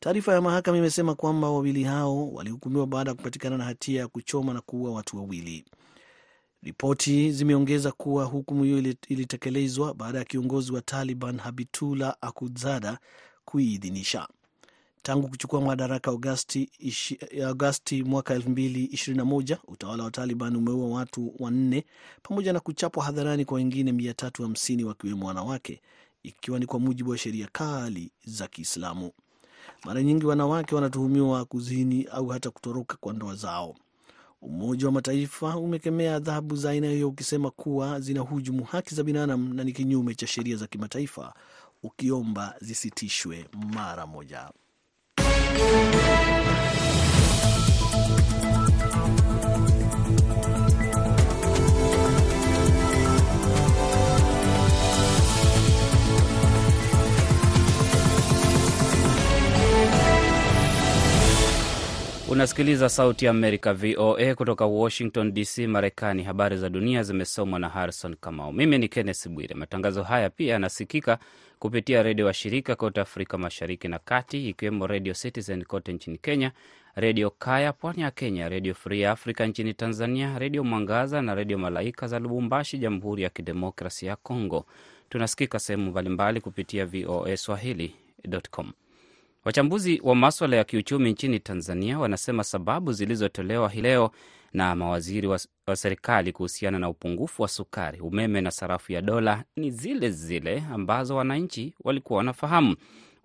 Taarifa 0.00 0.34
ya 0.34 0.40
mahakama 0.40 0.78
imesema 0.78 1.14
kwamba 1.14 1.50
wawili 1.50 1.84
hao 1.84 2.28
walihukumiwa 2.32 2.86
baada 2.86 3.10
ya 3.10 3.14
kupatikana 3.14 3.56
na 3.58 3.64
hatia 3.64 4.00
ya 4.00 4.08
kuchoma 4.08 4.54
na 4.54 4.60
kuua 4.60 4.90
watu 4.92 5.16
wawili. 5.16 5.64
Ripoti 6.62 7.32
zimeongeza 7.32 7.92
kuwa 7.92 8.24
hukumu 8.24 8.64
hiyo 8.64 8.94
ilitekelezwa 9.08 9.94
baada 9.94 10.18
ya 10.18 10.24
kiongozi 10.24 10.72
wa 10.72 10.80
Taliban 10.82 11.38
Habitullah 11.38 12.16
Akhundzada 12.20 12.98
kuiidhinisha. 13.44 14.28
Tangu 15.02 15.28
kuchukua 15.28 15.60
madaraka 15.60 16.10
Agosti, 16.10 16.70
Agosti 17.48 18.02
mwaka 18.02 18.34
2021 18.34 19.56
utawala 19.68 20.04
wa 20.04 20.10
Taliban 20.10 20.56
umeua 20.56 20.88
watu 20.88 21.34
wanne 21.38 21.84
pamoja 22.22 22.52
na 22.52 22.60
kuchapwa 22.60 23.04
hadharani 23.04 23.44
kwa 23.44 23.56
wengine 23.56 23.92
350 23.92 24.84
wakiwemo 24.84 25.26
wanawake, 25.26 25.82
ikiwa 26.22 26.58
ni 26.58 26.66
kwa 26.66 26.80
mujibu 26.80 27.10
wa 27.10 27.18
sheria 27.18 27.48
kali 27.52 28.12
za 28.24 28.46
Kiislamu. 28.46 29.10
Mara 29.84 30.02
nyingi 30.02 30.26
wanawake 30.26 30.74
wanatuhumiwa 30.74 31.44
kuzini 31.44 32.04
au 32.04 32.26
hata 32.28 32.50
kutoroka 32.50 32.96
kwa 33.00 33.12
ndoa 33.12 33.34
zao. 33.34 33.74
Umoja 34.42 34.86
wa 34.86 34.92
Mataifa 34.92 35.56
umekemea 35.56 36.16
adhabu 36.16 36.56
za 36.56 36.70
aina 36.70 36.88
hiyo 36.90 37.08
ukisema 37.08 37.50
kuwa 37.50 38.00
zinahujumu 38.00 38.64
haki 38.64 38.94
za 38.94 39.02
binadamu 39.02 39.54
na 39.54 39.64
ni 39.64 39.72
kinyume 39.72 40.14
cha 40.14 40.26
sheria 40.26 40.56
za 40.56 40.66
kimataifa, 40.66 41.34
ukiomba 41.82 42.54
zisitishwe 42.60 43.46
mara 43.74 44.06
moja. 44.06 44.50
Unasikiliza 62.32 62.88
Sauti 62.88 63.24
ya 63.24 63.30
Amerika, 63.30 63.74
VOA, 63.74 64.34
kutoka 64.34 64.66
Washington 64.66 65.32
DC, 65.34 65.58
Marekani. 65.66 66.22
Habari 66.22 66.56
za 66.56 66.68
dunia 66.68 67.02
zimesomwa 67.02 67.58
na 67.58 67.68
Harrison 67.68 68.16
Kamau. 68.20 68.52
Mimi 68.52 68.78
ni 68.78 68.88
Kenneth 68.88 69.28
Bwire. 69.28 69.54
Matangazo 69.54 70.02
haya 70.02 70.30
pia 70.30 70.52
yanasikika 70.52 71.18
kupitia 71.58 72.02
redio 72.02 72.26
wa 72.26 72.32
shirika 72.34 72.76
kote 72.76 73.00
Afrika 73.00 73.38
Mashariki 73.38 73.88
na 73.88 73.98
Kati, 73.98 74.48
ikiwemo 74.48 74.86
Redio 74.86 75.14
Citizen 75.14 75.64
kote 75.64 75.92
nchini 75.92 76.18
Kenya, 76.18 76.52
Redio 76.94 77.30
Kaya 77.30 77.72
pwani 77.72 78.02
ya 78.02 78.10
Kenya, 78.10 78.48
Redio 78.48 78.74
Free 78.74 79.04
Africa 79.04 79.40
nchini 79.40 79.74
Tanzania, 79.74 80.38
Redio 80.38 80.64
Mwangaza 80.64 81.22
na 81.22 81.34
Redio 81.34 81.58
Malaika 81.58 82.06
za 82.08 82.18
Lubumbashi, 82.18 82.78
Jamhuri 82.78 83.22
ya 83.22 83.30
Kidemokrasia 83.30 84.10
ya 84.10 84.16
Kongo. 84.16 84.66
Tunasikika 85.08 85.58
sehemu 85.58 85.90
mbalimbali 85.90 86.40
kupitia 86.40 86.86
VOA 86.86 87.36
Swahili.com. 87.36 88.72
Wachambuzi 89.44 90.00
wa 90.04 90.14
maswala 90.14 90.56
ya 90.56 90.64
kiuchumi 90.64 91.12
nchini 91.12 91.40
Tanzania 91.40 91.98
wanasema 91.98 92.44
sababu 92.44 92.92
zilizotolewa 92.92 93.68
hii 93.68 93.80
leo 93.80 94.10
na 94.52 94.74
mawaziri 94.74 95.26
wa, 95.26 95.40
wa 95.66 95.76
serikali 95.76 96.32
kuhusiana 96.32 96.78
na 96.78 96.88
upungufu 96.88 97.42
wa 97.42 97.48
sukari, 97.48 98.00
umeme 98.00 98.40
na 98.40 98.50
sarafu 98.50 98.92
ya 98.92 99.02
dola 99.02 99.44
ni 99.56 99.70
zile 99.70 100.10
zile 100.10 100.62
ambazo 100.72 101.16
wananchi 101.16 101.74
walikuwa 101.84 102.16
wanafahamu. 102.16 102.76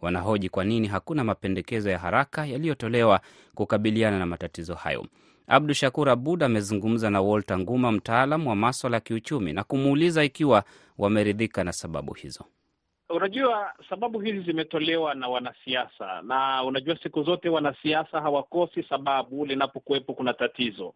Wanahoji 0.01 0.49
kwa 0.49 0.63
nini 0.63 0.87
hakuna 0.87 1.23
mapendekezo 1.23 1.89
ya 1.89 1.99
haraka 1.99 2.45
yaliyotolewa 2.45 3.21
kukabiliana 3.55 4.19
na 4.19 4.25
matatizo 4.25 4.73
hayo. 4.75 5.05
Abdu 5.47 5.73
Shakur 5.73 6.09
Abud 6.09 6.43
amezungumza 6.43 7.09
na 7.09 7.21
Walter 7.21 7.59
Nguma, 7.59 7.91
mtaalam 7.91 8.47
wa 8.47 8.55
maswala 8.55 8.97
ya 8.97 9.01
kiuchumi, 9.01 9.53
na 9.53 9.63
kumuuliza 9.63 10.23
ikiwa 10.23 10.63
wameridhika 10.97 11.63
na 11.63 11.73
sababu 11.73 12.13
hizo. 12.13 12.45
Unajua, 13.09 13.73
sababu 13.89 14.19
hizi 14.19 14.39
zimetolewa 14.39 15.15
na 15.15 15.27
wanasiasa, 15.27 16.21
na 16.21 16.63
unajua 16.63 16.97
siku 17.03 17.23
zote 17.23 17.49
wanasiasa 17.49 18.21
hawakosi 18.21 18.83
sababu 18.83 19.45
linapokuwepo 19.45 20.13
kuna 20.13 20.33
tatizo. 20.33 20.93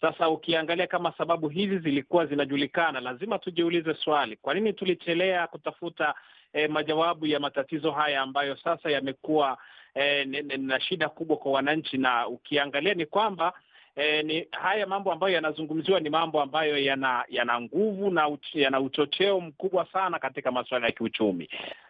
Sasa 0.00 0.28
ukiangalia 0.28 0.86
kama 0.86 1.12
sababu 1.18 1.48
hizi 1.48 1.78
zilikuwa 1.78 2.26
zinajulikana, 2.26 3.00
lazima 3.00 3.38
tujiulize 3.38 3.94
swali, 3.94 4.36
kwa 4.36 4.54
nini 4.54 4.72
tulichelea 4.72 5.46
kutafuta 5.46 6.14
eh, 6.52 6.70
majawabu 6.70 7.26
ya 7.26 7.40
matatizo 7.40 7.90
haya 7.90 8.20
ambayo 8.20 8.56
sasa 8.56 8.90
yamekuwa 8.90 9.58
eh, 9.94 10.26
na 10.58 10.80
shida 10.80 11.08
kubwa 11.08 11.36
kwa 11.36 11.52
wananchi, 11.52 11.98
na 11.98 12.28
ukiangalia 12.28 12.94
ni 12.94 13.06
kwamba 13.06 13.52
E, 14.00 14.22
ni 14.22 14.46
haya 14.50 14.86
mambo 14.86 15.12
ambayo 15.12 15.34
yanazungumziwa 15.34 16.00
ni 16.00 16.10
mambo 16.10 16.42
ambayo 16.42 16.78
yana 16.78 17.24
yana 17.28 17.60
nguvu 17.60 18.10
na 18.10 18.28
uch, 18.28 18.54
yana 18.54 18.80
uchocheo 18.80 19.40
mkubwa 19.40 19.86
sana 19.92 20.18
katika 20.18 20.52
masuala 20.52 20.86
ya 20.86 20.92
kiuchumi. 20.92 21.48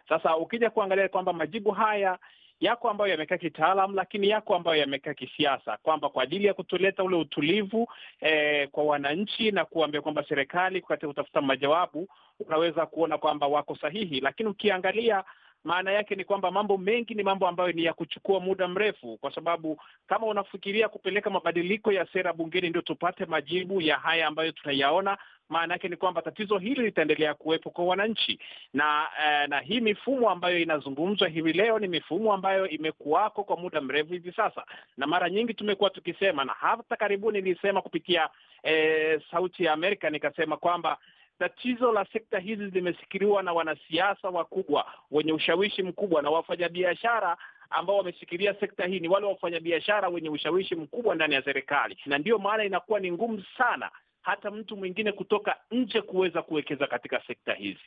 Sasa 0.09 0.37
ukija 0.37 0.69
kuangalia 0.69 1.07
kwamba 1.09 1.33
majibu 1.33 1.71
haya 1.71 2.17
yako 2.59 2.89
ambayo 2.89 3.11
yamekaa 3.11 3.37
kitaalam, 3.37 3.95
lakini 3.95 4.29
yako 4.29 4.55
ambayo 4.55 4.79
yamekaa 4.79 5.13
kisiasa, 5.13 5.77
kwamba 5.83 6.09
kwa 6.09 6.23
ajili 6.23 6.45
ya 6.45 6.53
kutuleta 6.53 7.03
ule 7.03 7.15
utulivu 7.15 7.87
eh, 8.21 8.67
kwa 8.71 8.83
wananchi 8.83 9.51
na 9.51 9.65
kuambia 9.65 10.01
kwamba 10.01 10.25
serikali 10.29 10.81
katika 10.81 11.07
kutafuta 11.07 11.41
majawabu, 11.41 12.07
unaweza 12.47 12.85
kuona 12.85 13.17
kwamba 13.17 13.47
wako 13.47 13.75
sahihi, 13.75 14.19
lakini 14.19 14.49
ukiangalia 14.49 15.23
maana 15.63 15.91
yake 15.91 16.15
ni 16.15 16.23
kwamba 16.23 16.51
mambo 16.51 16.77
mengi 16.77 17.13
ni 17.13 17.23
mambo 17.23 17.47
ambayo 17.47 17.71
ni 17.71 17.83
ya 17.83 17.93
kuchukua 17.93 18.39
muda 18.39 18.67
mrefu, 18.67 19.17
kwa 19.17 19.35
sababu 19.35 19.81
kama 20.07 20.27
unafikiria 20.27 20.89
kupeleka 20.89 21.29
mabadiliko 21.29 21.91
ya 21.91 22.05
sera 22.13 22.33
bungeni 22.33 22.69
ndio 22.69 22.81
tupate 22.81 23.25
majibu 23.25 23.81
ya 23.81 23.97
haya 23.97 24.27
ambayo 24.27 24.51
tunayaona, 24.51 25.17
maana 25.49 25.73
yake 25.73 25.87
ni 25.87 25.95
kwamba 25.95 26.21
tatizo 26.21 26.57
hili 26.57 26.81
litaendelea 26.81 27.33
kuwepo 27.33 27.69
kwa 27.69 27.85
wananchi. 27.85 28.39
Na 28.73 29.07
eh, 29.25 29.49
na 29.49 29.59
hii 29.59 29.79
mifumo 29.79 30.29
ambayo 30.29 30.59
inazungumzwa 30.59 31.27
hivi 31.27 31.53
leo 31.53 31.79
ni 31.79 31.87
mifumo 31.87 32.33
ambayo 32.33 32.67
imekuwako 32.69 33.43
kwa 33.43 33.57
muda 33.57 33.81
mrefu 33.81 34.13
hivi 34.13 34.31
sasa, 34.31 34.65
na 34.97 35.07
mara 35.07 35.29
nyingi 35.29 35.53
tumekuwa 35.53 35.89
tukisema, 35.89 36.45
na 36.45 36.53
hata 36.53 36.95
karibuni 36.95 37.41
nilisema 37.41 37.81
kupitia 37.81 38.29
eh, 38.63 39.21
Sauti 39.31 39.63
ya 39.63 39.73
Amerika 39.73 40.09
nikasema 40.09 40.57
kwamba 40.57 40.97
tatizo 41.41 41.91
la 41.91 42.05
sekta 42.13 42.39
hizi 42.39 42.69
zimesikiliwa 42.69 43.43
na 43.43 43.53
wanasiasa 43.53 44.29
wakubwa 44.29 44.85
wenye 45.11 45.33
ushawishi 45.33 45.83
mkubwa 45.83 46.21
na 46.21 46.29
wafanyabiashara 46.29 47.37
ambao 47.69 47.97
wameshikilia 47.97 48.55
sekta 48.59 48.85
hii 48.85 48.99
ni 48.99 49.07
wale 49.07 49.25
wafanyabiashara 49.25 50.09
wenye 50.09 50.29
ushawishi 50.29 50.75
mkubwa 50.75 51.15
ndani 51.15 51.33
ya 51.33 51.43
serikali, 51.43 51.97
na 52.05 52.17
ndiyo 52.17 52.39
maana 52.39 52.63
inakuwa 52.63 52.99
ni 52.99 53.11
ngumu 53.11 53.43
sana 53.57 53.91
hata 54.21 54.51
mtu 54.51 54.77
mwingine 54.77 55.11
kutoka 55.11 55.55
nje 55.71 56.01
kuweza 56.01 56.41
kuwekeza 56.41 56.87
katika 56.87 57.21
sekta 57.27 57.53
hizi. 57.53 57.79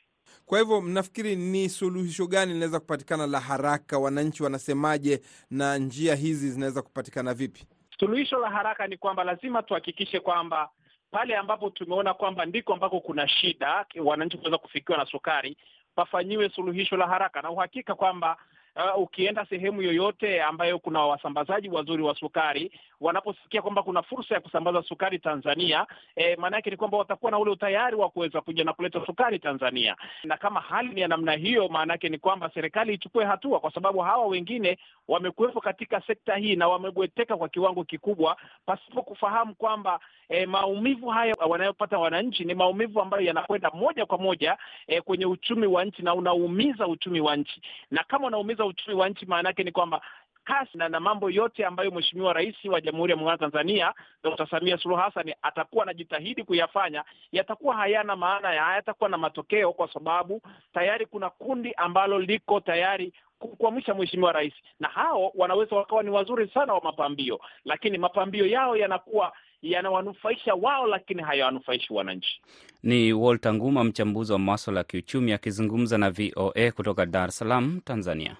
Kwa 0.45 0.59
hivyo 0.59 0.81
mnafikiri 0.81 1.35
ni 1.35 1.69
suluhisho 1.69 2.27
gani 2.27 2.53
linaweza 2.53 2.79
kupatikana 2.79 3.27
la 3.27 3.39
haraka? 3.39 3.97
Wananchi 3.99 4.43
wanasemaje, 4.43 5.21
na 5.49 5.77
njia 5.77 6.15
hizi 6.15 6.49
zinaweza 6.51 6.81
kupatikana 6.81 7.33
vipi? 7.33 7.67
Suluhisho 7.99 8.39
la 8.39 8.49
haraka 8.49 8.87
ni 8.87 8.97
kwamba 8.97 9.23
lazima 9.23 9.63
tuhakikishe 9.63 10.19
kwamba 10.19 10.69
pale 11.15 11.35
ambapo 11.37 11.69
tumeona 11.69 12.13
kwamba 12.13 12.45
ndiko 12.45 12.73
ambako 12.73 12.99
kuna 12.99 13.27
shida 13.27 13.85
wananchi 14.03 14.37
kuweza 14.37 14.57
kufikiwa 14.57 14.97
na 14.97 15.05
sukari, 15.05 15.57
pafanyiwe 15.95 16.49
suluhisho 16.49 16.97
la 16.97 17.07
haraka 17.07 17.41
na 17.41 17.51
uhakika 17.51 17.95
kwamba 17.95 18.37
Uh, 18.77 19.01
ukienda 19.01 19.45
sehemu 19.45 19.81
yoyote 19.81 20.43
ambayo 20.43 20.79
kuna 20.79 21.01
wasambazaji 21.01 21.69
wazuri 21.69 22.03
wa 22.03 22.15
sukari, 22.15 22.71
wanaposikia 23.01 23.61
kwamba 23.61 23.83
kuna 23.83 24.01
fursa 24.03 24.35
ya 24.35 24.41
kusambaza 24.41 24.83
sukari 24.83 25.19
Tanzania, 25.19 25.87
eh, 26.15 26.37
maana 26.39 26.55
yake 26.55 26.69
ni 26.69 26.77
kwamba 26.77 26.97
watakuwa 26.97 27.31
na 27.31 27.39
ule 27.39 27.51
utayari 27.51 27.95
wa 27.95 28.09
kuweza 28.09 28.41
kuja 28.41 28.63
na 28.63 28.73
kuleta 28.73 29.05
sukari 29.05 29.39
Tanzania. 29.39 29.95
Na 30.23 30.37
kama 30.37 30.59
hali 30.61 30.89
ni 30.93 31.01
ya 31.01 31.07
namna 31.07 31.31
hiyo, 31.31 31.67
maana 31.67 31.93
yake 31.93 32.09
ni 32.09 32.17
kwamba 32.17 32.51
serikali 32.53 32.93
ichukue 32.93 33.25
hatua, 33.25 33.59
kwa 33.59 33.71
sababu 33.71 33.99
hawa 33.99 34.27
wengine 34.27 34.77
wamekuwepo 35.07 35.61
katika 35.61 36.01
sekta 36.01 36.35
hii 36.35 36.55
na 36.55 36.67
wamebweteka 36.67 37.37
kwa 37.37 37.49
kiwango 37.49 37.83
kikubwa, 37.83 38.37
pasipo 38.65 39.01
kufahamu 39.01 39.55
kwamba 39.55 39.99
eh, 40.29 40.47
maumivu 40.47 41.09
haya 41.09 41.35
wanayopata 41.49 41.97
wananchi 41.97 42.43
ni 42.45 42.53
maumivu 42.53 43.01
ambayo 43.01 43.23
yanakwenda 43.23 43.69
moja 43.69 44.05
kwa 44.05 44.17
moja 44.17 44.57
e, 44.87 45.01
kwenye 45.01 45.25
uchumi 45.25 45.67
wa 45.67 45.85
nchi 45.85 46.01
na 46.03 46.13
unaumiza 46.13 46.87
uchumi 46.87 47.19
wa 47.19 47.35
nchi, 47.35 47.61
na 47.91 48.03
kama 48.03 48.27
unaumiza 48.27 48.65
uchumi 48.65 48.97
wa 48.97 49.09
nchi 49.09 49.25
maana 49.25 49.49
yake 49.49 49.63
ni 49.63 49.71
kwamba 49.71 50.01
kasi 50.45 50.77
na, 50.77 50.89
na 50.89 50.99
mambo 50.99 51.29
yote 51.29 51.65
ambayo 51.65 51.91
Mheshimiwa 51.91 52.33
Rais 52.33 52.55
wa 52.65 52.81
Jamhuri 52.81 53.11
ya 53.11 53.17
Muungano 53.17 53.31
wa 53.43 53.49
Tanzania 53.51 53.93
Dr. 54.23 54.47
Samia 54.47 54.77
Suluhu 54.77 55.01
Hassan 55.01 55.33
atakuwa 55.41 55.83
anajitahidi 55.83 56.43
kuyafanya 56.43 57.03
yatakuwa 57.31 57.75
hayana 57.75 58.15
maana 58.15 58.53
ya 58.53 58.63
hayatakuwa 58.63 59.09
na 59.09 59.17
matokeo, 59.17 59.73
kwa 59.73 59.93
sababu 59.93 60.41
tayari 60.73 61.05
kuna 61.05 61.29
kundi 61.29 61.73
ambalo 61.73 62.19
liko 62.19 62.59
tayari 62.59 63.13
kukwamisha 63.39 63.93
Mheshimiwa 63.93 64.31
Rais, 64.31 64.53
na 64.79 64.87
hao 64.87 65.31
wanaweza 65.35 65.75
wakawa 65.75 66.03
ni 66.03 66.09
wazuri 66.09 66.47
sana 66.53 66.73
wa 66.73 66.81
mapambio, 66.83 67.39
lakini 67.65 67.97
mapambio 67.97 68.45
yao 68.47 68.77
yanakuwa 68.77 69.33
yanawanufaisha 69.71 70.53
wao, 70.53 70.87
lakini 70.87 71.23
hayawanufaishi 71.23 71.93
wananchi. 71.93 72.41
Ni 72.83 73.13
Walter 73.13 73.53
Nguma, 73.53 73.83
mchambuzi 73.83 74.33
wa 74.33 74.39
maswala 74.39 74.79
ya 74.79 74.83
kiuchumi 74.83 75.33
akizungumza 75.33 75.97
na 75.97 76.11
VOA 76.11 76.71
kutoka 76.75 77.05
Dar 77.05 77.29
es 77.29 77.37
Salaam, 77.37 77.81
Tanzania. 77.85 78.35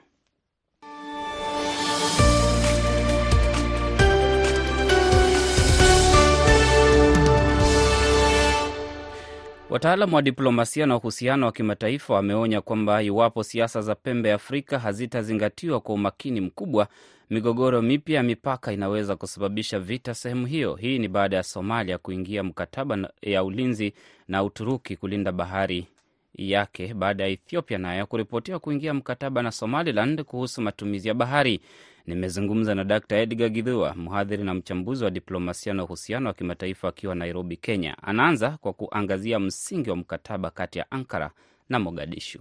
Wataalamu 9.69 10.15
wa 10.15 10.21
diplomasia 10.21 10.85
na 10.85 10.95
uhusiano 10.97 11.45
wa 11.45 11.51
kimataifa 11.51 12.13
wameonya 12.13 12.61
kwamba 12.61 13.03
iwapo 13.03 13.43
siasa 13.43 13.81
za 13.81 13.95
pembe 13.95 14.29
ya 14.29 14.35
Afrika 14.35 14.79
hazitazingatiwa 14.79 15.79
kwa 15.81 15.95
umakini 15.95 16.41
mkubwa, 16.41 16.87
migogoro 17.29 17.81
mipya 17.81 18.15
ya 18.15 18.23
mipaka 18.23 18.73
inaweza 18.73 19.15
kusababisha 19.15 19.79
vita 19.79 20.13
sehemu 20.13 20.45
hiyo. 20.45 20.75
Hii 20.75 20.99
ni 20.99 21.07
baada 21.07 21.35
ya 21.37 21.43
Somalia 21.43 21.97
kuingia 21.97 22.43
mkataba 22.43 23.09
ya 23.21 23.43
ulinzi 23.43 23.93
na 24.27 24.43
Uturuki 24.43 24.95
kulinda 24.95 25.31
bahari 25.31 25.87
yake 26.33 26.93
baada 26.93 27.23
ya 27.23 27.29
Ethiopia 27.29 27.77
nayo 27.77 28.05
kuripotiwa 28.05 28.59
kuingia 28.59 28.93
mkataba 28.93 29.41
na 29.43 29.51
Somaliland 29.51 30.23
kuhusu 30.23 30.61
matumizi 30.61 31.07
ya 31.07 31.13
bahari. 31.13 31.61
Nimezungumza 32.07 32.75
na 32.75 32.83
Dr 32.83 33.15
Edgar 33.17 33.49
Githua, 33.49 33.93
mhadhiri 33.95 34.43
na 34.43 34.53
mchambuzi 34.53 35.03
wa 35.03 35.11
diplomasia 35.11 35.73
na 35.73 35.83
uhusiano 35.83 36.27
wa 36.27 36.33
kimataifa 36.33 36.87
akiwa 36.87 37.15
Nairobi, 37.15 37.57
Kenya. 37.57 37.97
Anaanza 38.03 38.57
kwa 38.57 38.73
kuangazia 38.73 39.39
msingi 39.39 39.89
wa 39.89 39.95
mkataba 39.95 40.49
kati 40.51 40.79
ya 40.79 40.91
Ankara 40.91 41.31
na 41.69 41.79
Mogadishu. 41.79 42.39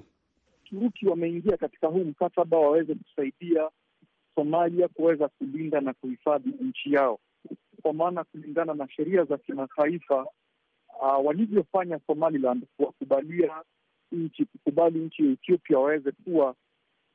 Turuki 0.65 1.07
wameingia 1.07 1.57
katika 1.57 1.87
huu 1.87 2.05
mkataba 2.05 2.59
waweze 2.59 2.95
kusaidia 2.95 3.71
Somalia 4.35 4.89
kuweza 4.89 5.29
kulinda 5.29 5.81
na 5.81 5.93
kuhifadhi 5.95 6.51
nchi 6.61 6.93
yao, 6.93 7.19
kwa 7.83 7.93
maana 7.93 8.25
kulingana 8.25 8.75
na 8.75 8.89
sheria 8.89 9.25
za 9.25 9.39
kimataifa 9.39 10.27
uh, 11.01 11.27
walivyofanya 11.27 12.01
Somaliland 12.07 12.67
kuwakubalia 12.77 13.63
nchi 14.13 14.45
kukubali 14.45 14.99
nchi 14.99 15.27
ya 15.27 15.33
Ethiopia 15.33 15.79
waweze 15.79 16.13
kuwa 16.13 16.55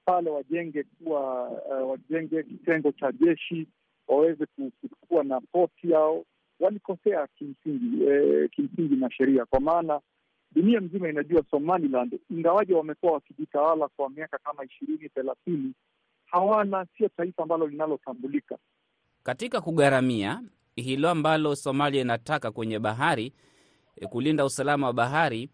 pale, 0.10 0.30
wajenge 0.30 0.84
kuwa 0.84 1.50
uh, 1.50 1.90
wajenge 1.90 2.44
kitengo 2.44 2.92
cha 2.92 3.12
jeshi, 3.12 3.68
waweze 4.08 4.46
kuwa 5.08 5.24
na 5.24 5.42
poti 5.42 5.92
yao, 5.92 6.26
walikosea 6.60 7.28
kimsingi, 7.28 8.04
eh, 8.04 8.50
kimsingi 8.52 8.96
na 8.96 9.12
sheria, 9.12 9.46
kwa 9.46 9.60
maana 9.60 10.00
dunia 10.52 10.82
mzima 10.82 11.10
inajua 11.10 11.44
Somaliland, 11.52 12.20
ingawaje 12.30 12.74
wamekuwa 12.74 13.12
wakijitawala 13.14 13.88
kwa 13.88 14.10
miaka 14.10 14.38
kama 14.38 14.66
ishirini 14.66 15.10
thelathini, 15.10 15.74
hawana 16.26 16.86
sio 16.98 17.10
taifa 17.10 17.44
ambalo 17.44 17.68
linalotambulika 17.68 18.58
katika 19.24 19.62
kugharamia 19.62 20.42
hilo 20.76 21.10
ambalo 21.10 21.56
Somalia 21.56 22.02
inataka 22.02 22.52
kwenye 22.52 22.80
bahari, 22.80 23.34
kulinda 24.10 24.46
usalama 24.46 24.88
wa 24.88 24.94
bahari. 24.94 25.50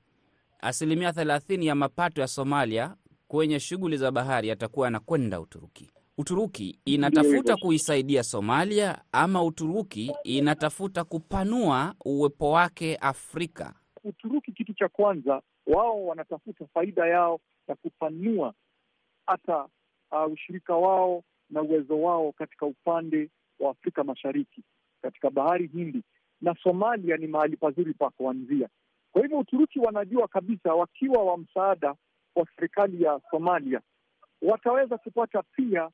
Asilimia 0.61 1.13
thelathini 1.13 1.65
ya 1.67 1.75
mapato 1.75 2.21
ya 2.21 2.27
Somalia 2.27 2.95
kwenye 3.27 3.59
shughuli 3.59 3.97
za 3.97 4.11
bahari 4.11 4.51
atakuwa 4.51 4.87
anakwenda 4.87 5.39
Uturuki. 5.39 5.91
Uturuki 6.17 6.79
inatafuta 6.85 7.57
kuisaidia 7.57 8.23
Somalia 8.23 9.01
ama 9.11 9.43
Uturuki 9.43 10.11
inatafuta 10.23 11.03
kupanua 11.03 11.95
uwepo 12.05 12.51
wake 12.51 12.95
Afrika? 12.95 13.73
Uturuki, 14.03 14.51
kitu 14.51 14.73
cha 14.73 14.87
kwanza, 14.89 15.41
wao 15.67 16.05
wanatafuta 16.05 16.65
faida 16.73 17.07
yao 17.07 17.39
ya 17.67 17.75
kupanua 17.75 18.53
hata 19.27 19.67
uh, 20.11 20.33
ushirika 20.33 20.75
wao 20.75 21.23
na 21.49 21.61
uwezo 21.61 22.01
wao 22.01 22.31
katika 22.31 22.65
upande 22.65 23.29
wa 23.59 23.71
Afrika 23.71 24.03
Mashariki, 24.03 24.63
katika 25.01 25.29
bahari 25.29 25.67
Hindi, 25.67 26.03
na 26.41 26.55
Somalia 26.63 27.17
ni 27.17 27.27
mahali 27.27 27.57
pazuri 27.57 27.93
pa 27.93 28.09
kuanzia. 28.09 28.69
Kwa 29.11 29.21
hivyo 29.21 29.39
Uturuki 29.39 29.79
wanajua 29.79 30.27
kabisa 30.27 30.73
wakiwa 30.73 31.23
wa 31.23 31.37
msaada 31.37 31.95
wa 32.35 32.45
serikali 32.55 33.03
ya 33.03 33.19
Somalia 33.31 33.81
wataweza 34.41 34.97
kupata 34.97 35.43
pia 35.55 35.89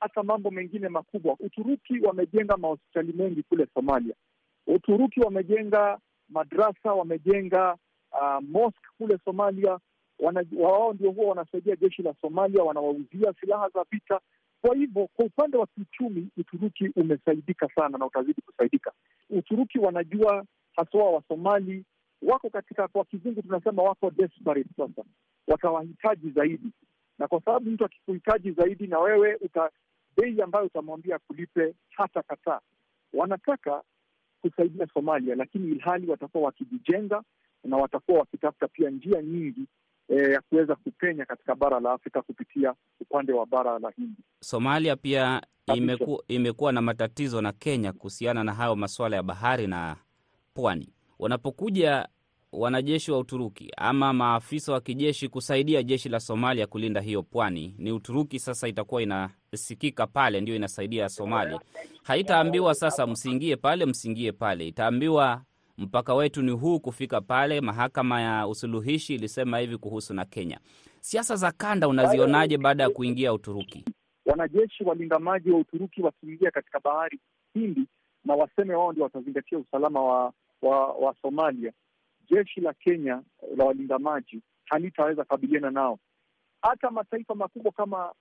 hata 0.00 0.22
mambo 0.22 0.50
mengine 0.50 0.88
makubwa. 0.88 1.36
Uturuki 1.40 2.00
wamejenga 2.00 2.56
mahospitali 2.56 3.12
mengi 3.12 3.42
kule 3.42 3.66
Somalia. 3.74 4.14
Uturuki 4.66 5.20
wamejenga 5.20 5.98
madrasa, 6.28 6.92
wamejenga 6.92 7.76
uh, 8.12 8.42
mosque 8.48 8.88
kule 8.98 9.18
Somalia. 9.24 9.78
Wao 10.58 10.92
ndio 10.92 11.10
huwa 11.10 11.28
wanasaidia 11.28 11.76
jeshi 11.76 12.02
la 12.02 12.14
Somalia, 12.20 12.62
wanawauzia 12.62 13.34
silaha 13.40 13.68
za 13.68 13.84
vita. 13.90 14.20
Kwa 14.62 14.76
hivyo 14.76 15.08
kwa 15.14 15.24
upande 15.24 15.56
wa 15.56 15.66
kiuchumi 15.66 16.28
Uturuki 16.36 16.90
umesaidika 16.96 17.68
sana 17.74 17.98
na 17.98 18.06
utazidi 18.06 18.42
kusaidika. 18.42 18.92
Uturuki 19.30 19.78
wanajua 19.78 20.44
haswa 20.76 21.10
Wasomali 21.10 21.84
wako 22.22 22.50
katika, 22.50 22.88
kwa 22.88 23.04
kizungu 23.04 23.42
tunasema 23.42 23.82
wako 23.82 24.10
desperate 24.10 24.68
sasa, 24.76 25.04
watawahitaji 25.48 26.30
zaidi, 26.30 26.70
na 27.18 27.28
kwa 27.28 27.40
sababu 27.40 27.70
mtu 27.70 27.84
akikuhitaji 27.84 28.50
zaidi 28.52 28.86
na 28.86 28.98
wewe 28.98 29.34
uta 29.40 29.70
bei 30.16 30.42
ambayo 30.42 30.66
utamwambia 30.66 31.18
kulipe 31.18 31.74
hata 31.90 32.22
kataa. 32.22 32.60
Wanataka 33.12 33.82
kusaidia 34.42 34.86
Somalia, 34.94 35.34
lakini 35.34 35.70
ilhali 35.72 36.06
watakuwa 36.10 36.44
wakijijenga 36.44 37.22
na 37.64 37.76
watakuwa 37.76 38.18
wakitafuta 38.18 38.68
pia 38.68 38.90
njia 38.90 39.22
nyingi 39.22 39.66
ya 40.08 40.32
e, 40.38 40.40
kuweza 40.48 40.74
kupenya 40.76 41.24
katika 41.24 41.54
bara 41.54 41.80
la 41.80 41.92
Afrika 41.92 42.22
kupitia 42.22 42.74
upande 43.00 43.32
wa 43.32 43.46
bara 43.46 43.78
la 43.78 43.90
Hindi. 43.90 44.22
Somalia 44.40 44.96
pia 44.96 45.42
imeku, 45.74 46.22
imekuwa 46.28 46.72
na 46.72 46.82
matatizo 46.82 47.40
na 47.42 47.52
Kenya 47.52 47.92
kuhusiana 47.92 48.44
na 48.44 48.54
hayo 48.54 48.76
masuala 48.76 49.16
ya 49.16 49.22
bahari 49.22 49.66
na 49.66 49.96
pwani. 50.54 50.88
Wanapokuja 51.18 52.08
wanajeshi 52.56 53.12
wa 53.12 53.18
Uturuki 53.18 53.70
ama 53.76 54.12
maafisa 54.12 54.72
wa 54.72 54.80
kijeshi 54.80 55.28
kusaidia 55.28 55.82
jeshi 55.82 56.08
la 56.08 56.20
Somalia 56.20 56.66
kulinda 56.66 57.00
hiyo 57.00 57.22
pwani, 57.22 57.74
ni 57.78 57.92
Uturuki 57.92 58.38
sasa 58.38 58.68
itakuwa 58.68 59.02
inasikika 59.02 60.06
pale, 60.06 60.40
ndio 60.40 60.56
inasaidia 60.56 61.08
Somalia. 61.08 61.60
Haitaambiwa 62.02 62.74
sasa 62.74 63.06
msiingie 63.06 63.56
pale, 63.56 63.86
msiingie 63.86 64.32
pale, 64.32 64.68
itaambiwa 64.68 65.42
mpaka 65.78 66.14
wetu 66.14 66.42
ni 66.42 66.50
huu 66.50 66.80
kufika 66.80 67.20
pale. 67.20 67.60
Mahakama 67.60 68.20
ya 68.20 68.46
usuluhishi 68.48 69.14
ilisema 69.14 69.58
hivi 69.58 69.76
kuhusu 69.78 70.14
na 70.14 70.24
Kenya. 70.24 70.58
Siasa 71.00 71.36
za 71.36 71.52
kanda 71.52 71.88
unazionaje 71.88 72.58
baada 72.58 72.82
ya 72.82 72.90
kuingia 72.90 73.32
Uturuki? 73.32 73.84
Wanajeshi 74.26 74.84
walinda 74.84 75.18
maji 75.18 75.50
wa 75.50 75.58
Uturuki 75.58 76.02
wakiingia 76.02 76.50
katika 76.50 76.80
bahari 76.80 77.20
Hindi 77.54 77.86
na 78.24 78.34
waseme 78.34 78.74
wao 78.74 78.92
ndio 78.92 79.04
watazingatia 79.04 79.58
usalama 79.58 80.00
wa, 80.02 80.32
wa, 80.62 80.86
wa 80.92 81.14
Somalia, 81.22 81.72
jeshi 82.30 82.60
la 82.60 82.72
Kenya 82.74 83.22
la 83.56 83.64
walinda 83.64 83.98
maji 83.98 84.42
halitaweza 84.64 85.24
kabiliana 85.24 85.70
nao. 85.70 85.98
Hata 86.62 86.90
mataifa 86.90 87.34
makubwa 87.34 87.72
kama 87.72 88.12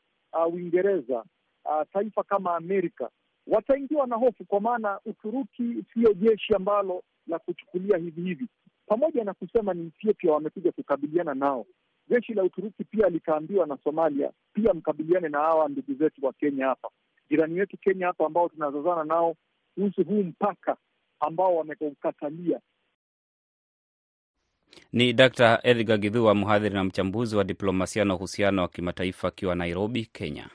Uingereza, 0.52 1.20
uh, 1.66 1.72
uh, 1.72 1.84
taifa 1.94 2.24
kama 2.24 2.56
Amerika 2.56 3.10
wataingiwa 3.48 4.08
na 4.08 4.16
hofu, 4.16 4.46
kwa 4.46 4.62
maana 4.62 5.00
Uturuki 5.06 5.84
siyo 5.94 6.14
jeshi 6.14 6.54
ambalo 6.56 7.04
la 7.28 7.40
kuchukulia 7.40 7.98
hivi 7.98 8.22
hivi. 8.22 8.48
Pamoja 8.88 9.24
na 9.24 9.34
kusema 9.34 9.74
ni 9.74 9.88
Ethiopia 9.88 10.32
wamekuja 10.34 10.72
kukabiliana 10.72 11.34
nao, 11.34 11.66
jeshi 12.10 12.34
la 12.34 12.44
Uturuki 12.44 12.84
pia 12.84 13.10
likaambiwa 13.10 13.68
na 13.68 13.78
Somalia 13.84 14.32
pia 14.54 14.74
mkabiliane 14.74 15.30
na 15.30 15.40
hawa 15.40 15.70
ndugu 15.70 15.94
zetu 15.94 16.26
wa 16.26 16.34
Kenya 16.34 16.66
hapa, 16.68 16.90
jirani 17.30 17.60
wetu 17.60 17.78
Kenya 17.78 18.08
hapa, 18.08 18.26
ambao 18.26 18.50
tunazozana 18.50 19.04
nao 19.04 19.36
kuhusu 19.76 20.04
huu 20.04 20.24
mpaka 20.24 20.78
ambao 21.20 21.56
wameukatalia. 21.56 22.60
Ni 24.94 25.14
Dr. 25.14 25.60
Edgar 25.64 25.98
Githua, 25.98 26.36
mhadhiri 26.36 26.76
na 26.76 26.84
mchambuzi 26.84 27.36
wa 27.36 27.44
diplomasia 27.44 28.06
na 28.06 28.16
uhusiano 28.16 28.62
wa 28.62 28.68
kimataifa 28.68 29.28
akiwa 29.28 29.56
Nairobi, 29.56 30.06
Kenya. 30.14 30.48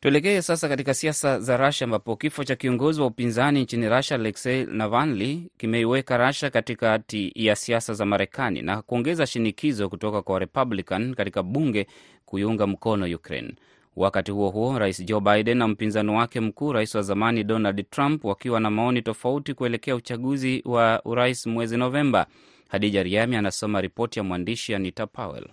Tuelekee 0.00 0.42
sasa 0.42 0.68
katika 0.68 0.94
siasa 0.94 1.40
za 1.40 1.56
Rasia, 1.56 1.84
ambapo 1.84 2.16
kifo 2.16 2.44
cha 2.44 2.56
kiongozi 2.56 3.00
wa 3.00 3.06
upinzani 3.06 3.62
nchini 3.62 3.88
Rasia 3.88 4.14
Aleksei 4.16 4.64
Navalny 4.66 5.46
kimeiweka 5.58 6.16
Rasia 6.16 6.50
katikati 6.50 7.32
ya 7.34 7.56
siasa 7.56 7.94
za 7.94 8.04
Marekani 8.06 8.62
na 8.62 8.82
kuongeza 8.82 9.26
shinikizo 9.26 9.88
kutoka 9.88 10.22
kwa 10.22 10.38
Republican 10.38 11.14
katika 11.14 11.42
bunge 11.42 11.86
kuiunga 12.24 12.66
mkono 12.66 13.16
Ukraine. 13.16 13.54
Wakati 13.96 14.30
huo 14.30 14.50
huo, 14.50 14.78
rais 14.78 15.04
Joe 15.04 15.20
Biden 15.20 15.58
na 15.58 15.68
mpinzani 15.68 16.10
wake 16.10 16.40
mkuu, 16.40 16.72
rais 16.72 16.94
wa 16.94 17.02
zamani 17.02 17.44
Donald 17.44 17.90
Trump, 17.90 18.24
wakiwa 18.24 18.60
na 18.60 18.70
maoni 18.70 19.02
tofauti 19.02 19.54
kuelekea 19.54 19.96
uchaguzi 19.96 20.62
wa 20.64 21.02
urais 21.04 21.46
mwezi 21.46 21.76
Novemba. 21.76 22.26
Hadija 22.68 23.02
Riami 23.02 23.36
anasoma 23.36 23.80
ripoti 23.80 24.18
ya 24.18 24.22
mwandishi 24.24 24.74
Anita 24.74 25.06
Powell. 25.06 25.46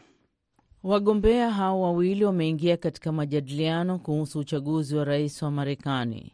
Wagombea 0.84 1.52
hao 1.52 1.82
wawili 1.82 2.26
wameingia 2.26 2.78
katika 2.78 3.12
majadiliano 3.12 4.00
kuhusu 4.00 4.39
uchaguzi 4.39 4.95
wa 4.95 5.04
rais 5.06 5.41
wa 5.41 5.52
Marekani. 5.52 6.32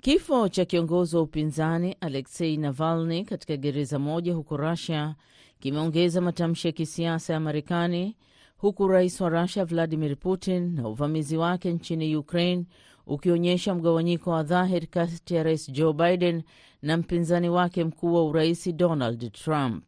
Kifo 0.00 0.48
cha 0.48 0.64
kiongozi 0.64 1.16
wa 1.16 1.22
upinzani 1.22 1.96
Aleksei 2.00 2.56
Navalny 2.56 3.24
katika 3.24 3.56
gereza 3.56 3.98
moja 3.98 4.34
huko 4.34 4.56
Rusia 4.56 5.14
kimeongeza 5.60 6.20
matamshi 6.20 6.66
ya 6.68 6.72
kisiasa 6.72 7.32
ya 7.32 7.40
Marekani, 7.40 8.16
huku 8.56 8.88
rais 8.88 9.20
wa 9.20 9.28
Rusia 9.28 9.64
Vladimir 9.64 10.16
Putin 10.16 10.74
na 10.74 10.88
uvamizi 10.88 11.36
wake 11.36 11.72
nchini 11.72 12.16
Ukraine 12.16 12.64
ukionyesha 13.06 13.74
mgawanyiko 13.74 14.30
wa 14.30 14.42
dhahiri 14.42 14.86
kati 14.86 15.34
ya 15.34 15.42
rais 15.42 15.72
Joe 15.72 15.92
Biden 15.92 16.42
na 16.82 16.96
mpinzani 16.96 17.48
wake 17.48 17.84
mkuu 17.84 18.14
wa 18.14 18.24
urais 18.24 18.72
Donald 18.76 19.32
Trump. 19.32 19.84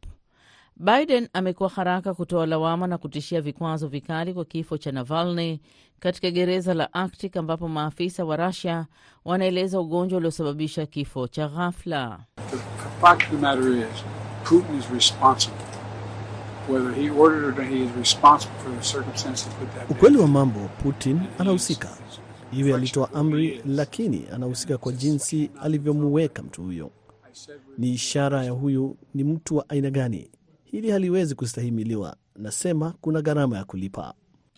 Biden 0.77 1.29
amekuwa 1.33 1.69
haraka 1.69 2.15
kutoa 2.15 2.47
lawama 2.47 2.87
na 2.87 2.99
kutishia 2.99 3.41
vikwazo 3.41 3.89
vikali 3.89 4.35
kwa 4.35 4.45
kifo 4.45 4.79
cha 4.79 4.93
Navalny 4.93 5.61
katika 6.01 6.31
gereza 6.31 6.75
la 6.75 6.93
Arctic 6.93 7.37
ambapo 7.37 7.69
maafisa 7.69 8.25
wa 8.25 8.37
Russia 8.37 8.87
wanaeleza 9.25 9.81
ugonjwa 9.81 10.19
uliosababisha 10.19 10.87
kifo 10.87 11.29
cha 11.29 11.49
ghafla. 11.49 12.19
Ukweli 19.91 20.17
wa 20.17 20.27
mambo, 20.29 20.61
Putin 20.83 21.21
anahusika, 21.39 21.89
iwe 22.53 22.75
alitoa 22.75 23.13
amri, 23.15 23.63
lakini 23.67 24.25
anahusika 24.33 24.79
kwa 24.79 24.93
jinsi 24.93 25.51
alivyomuweka 25.63 26.43
mtu 26.43 26.63
huyo. 26.63 26.91
Ni 27.79 27.91
ishara 27.93 28.45
ya 28.45 28.51
huyu 28.51 28.97
ni 29.15 29.25
mtu 29.25 29.57
wa 29.57 29.69
aina 29.69 29.91
gani. 29.91 30.31
hili 30.65 30.91
haliwezi 30.91 31.35
kustahimiliwa. 31.35 32.17
Nasema 32.37 32.95
kuna 33.01 33.23
gharama 33.23 33.57
ya 33.57 33.65
kulipa. 33.65 34.15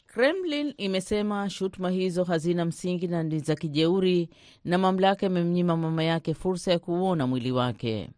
Kremlin 0.06 0.74
imesema 0.76 1.50
shutuma 1.50 1.90
hizo 1.90 2.24
hazina 2.24 2.64
msingi 2.64 3.06
na 3.06 3.22
ni 3.22 3.38
za 3.38 3.54
kijeuri, 3.54 4.28
na 4.64 4.78
mamlaka 4.78 5.26
imemnyima 5.26 5.76
mama 5.76 6.02
yake 6.04 6.34
fursa 6.34 6.70
ya 6.72 6.78
kuuona 6.78 7.26
mwili 7.26 7.52
wake. 7.52 8.10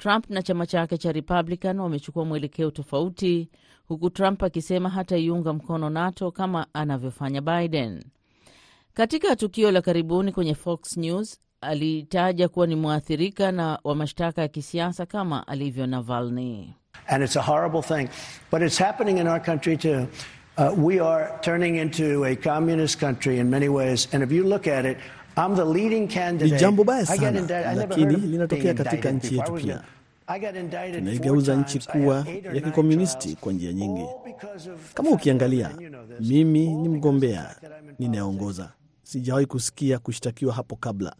Trump 0.00 0.30
na 0.30 0.42
chama 0.42 0.66
chake 0.66 0.98
cha 0.98 1.12
Republican 1.12 1.80
wamechukua 1.80 2.24
mwelekeo 2.24 2.70
tofauti, 2.70 3.48
huku 3.88 4.10
Trump 4.10 4.42
akisema 4.42 4.88
hataiunga 4.88 5.52
mkono 5.52 5.90
NATO 5.90 6.30
kama 6.30 6.66
anavyofanya 6.74 7.40
Biden. 7.40 8.04
Katika 8.94 9.36
tukio 9.36 9.70
la 9.70 9.82
karibuni 9.82 10.32
kwenye 10.32 10.54
Fox 10.54 10.96
News 10.96 11.40
alitaja 11.60 12.48
kuwa 12.48 12.66
ni 12.66 12.74
mwathirika 12.74 13.52
na 13.52 13.78
wa 13.84 13.94
mashtaka 13.94 14.42
ya 14.42 14.48
kisiasa 14.48 15.06
kama 15.06 15.46
alivyo 15.48 15.86
Navalny. 15.86 16.74
Ni 25.36 26.50
jambo 26.50 26.84
baya 26.84 27.02
I 27.02 27.06
sana, 27.18 27.40
indicted- 27.40 27.66
I 27.66 27.74
never 27.76 27.88
lakini 27.88 28.16
linatokea 28.16 28.74
katika 28.74 29.10
nchi 29.10 29.36
yetu. 29.36 29.52
Pia. 29.52 29.82
I 30.26 30.40
got 30.40 30.56
indicted 30.56 30.90
four 30.92 30.98
Tunaigeuza 30.98 31.56
nchi 31.56 31.78
kuwa 31.78 32.26
ya 32.54 32.60
kikomunisti 32.60 33.36
kwa 33.40 33.52
njia 33.52 33.72
nyingi. 33.72 34.00
all 34.00 34.24
because 34.24 34.70
of 34.70 34.94
Kama 34.94 35.10
ukiangalia, 35.10 35.68
that, 35.68 35.72
and 35.78 35.82
you 35.82 35.88
know 35.90 36.06
this, 36.18 36.28
mimi 36.28 36.66
ni 36.74 36.88
mgombea 36.88 37.56
ninayeongoza. 37.98 38.72
Sijawahi 39.02 39.46
kusikia 39.46 39.98
kushtakiwa 39.98 40.54
hapo 40.54 40.76
kabla. 40.76 41.16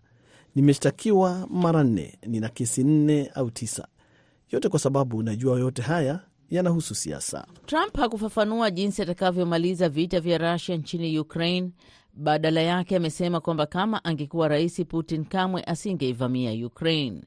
Nimeshtakiwa 0.55 1.47
mara 1.51 1.85
nne, 1.85 2.19
nina 2.27 2.49
kesi 2.49 2.85
nne 2.85 3.31
au 3.35 3.51
tisa, 3.51 3.89
yote 4.51 4.69
kwa 4.69 4.79
sababu 4.79 5.23
najua 5.23 5.59
yote 5.59 5.83
haya 5.83 6.21
yanahusu 6.51 6.95
siasa. 6.95 7.47
Trump 7.67 7.97
hakufafanua 7.97 8.71
jinsi 8.71 9.03
atakavyomaliza 9.03 9.89
vita 9.89 10.21
vya 10.21 10.39
Rusia 10.53 10.77
nchini 10.77 11.19
Ukraine. 11.19 11.71
Badala 12.15 12.61
yake 12.61 12.97
amesema 12.97 13.41
kwamba 13.41 13.67
kama 13.67 14.05
angekuwa 14.05 14.49
rais, 14.49 14.85
Putin 14.89 15.25
kamwe 15.25 15.63
asingeivamia 15.65 16.67
Ukraine. 16.67 17.23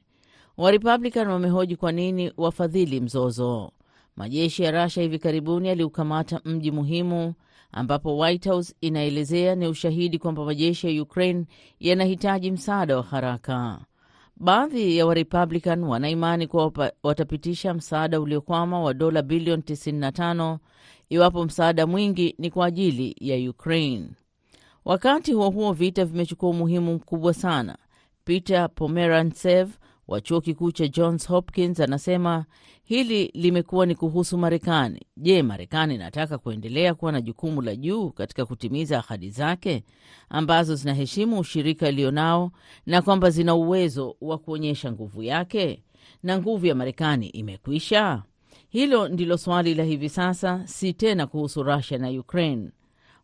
Warepublican 0.56 1.28
wamehoji 1.28 1.76
kwa 1.76 1.92
nini 1.92 2.32
wafadhili 2.36 3.00
mzozo. 3.00 3.70
Majeshi 4.16 4.62
ya 4.62 4.84
Rusia 4.84 5.02
hivi 5.02 5.18
karibuni 5.18 5.68
yaliukamata 5.68 6.40
mji 6.44 6.70
muhimu 6.70 7.34
ambapo 7.72 8.18
White 8.18 8.48
House 8.48 8.74
inaelezea 8.80 9.54
ni 9.54 9.66
ushahidi 9.66 10.18
kwamba 10.18 10.44
majeshi 10.44 10.96
ya 10.96 11.02
Ukraine 11.02 11.44
yanahitaji 11.80 12.50
msaada 12.50 12.96
wa 12.96 13.02
haraka. 13.02 13.78
Baadhi 14.36 14.96
ya 14.96 15.06
Warepublican 15.06 15.84
wanaimani 15.84 16.46
kuwa 16.46 16.92
watapitisha 17.02 17.74
msaada 17.74 18.20
uliokwama 18.20 18.80
wa 18.80 18.94
dola 18.94 19.22
bilioni 19.22 19.62
95 19.62 20.58
iwapo 21.08 21.44
msaada 21.44 21.86
mwingi 21.86 22.34
ni 22.38 22.50
kwa 22.50 22.66
ajili 22.66 23.16
ya 23.20 23.50
Ukraine. 23.50 24.08
Wakati 24.84 25.32
huo 25.32 25.50
huo, 25.50 25.72
vita 25.72 26.04
vimechukua 26.04 26.50
umuhimu 26.50 26.94
mkubwa 26.94 27.34
sana. 27.34 27.78
Peter 28.24 28.70
Pomerantsev 28.74 29.70
wa 30.08 30.20
chuo 30.20 30.40
kikuu 30.40 30.72
cha 30.72 30.88
Johns 30.88 31.28
Hopkins 31.28 31.80
anasema 31.80 32.44
hili 32.82 33.30
limekuwa 33.34 33.86
ni 33.86 33.94
kuhusu 33.94 34.38
Marekani. 34.38 35.00
Je, 35.16 35.42
Marekani 35.42 35.94
inataka 35.94 36.38
kuendelea 36.38 36.94
kuwa 36.94 37.12
na 37.12 37.20
jukumu 37.20 37.62
la 37.62 37.76
juu 37.76 38.10
katika 38.10 38.46
kutimiza 38.46 38.98
ahadi 38.98 39.30
zake 39.30 39.84
ambazo 40.28 40.74
zinaheshimu 40.74 41.38
ushirika 41.38 41.88
ilionao 41.88 42.50
na 42.86 43.02
kwamba 43.02 43.30
zina 43.30 43.54
uwezo 43.54 44.16
wa 44.20 44.38
kuonyesha 44.38 44.92
nguvu 44.92 45.22
yake, 45.22 45.82
na 46.22 46.38
nguvu 46.38 46.66
ya 46.66 46.74
Marekani 46.74 47.26
imekwisha? 47.28 48.22
Hilo 48.68 49.08
ndilo 49.08 49.38
swali 49.38 49.74
la 49.74 49.84
hivi 49.84 50.08
sasa, 50.08 50.66
si 50.66 50.92
tena 50.92 51.26
kuhusu 51.26 51.62
Rusia 51.62 51.98
na 51.98 52.10
Ukraine. 52.10 52.70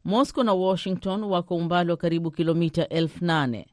Moscow 0.04 0.44
na 0.44 0.52
Washington 0.54 1.24
wako 1.24 1.56
umbali 1.56 1.90
wa 1.90 1.96
karibu 1.96 2.30
kilomita 2.30 2.88
elfu 2.88 3.24
nane 3.24 3.66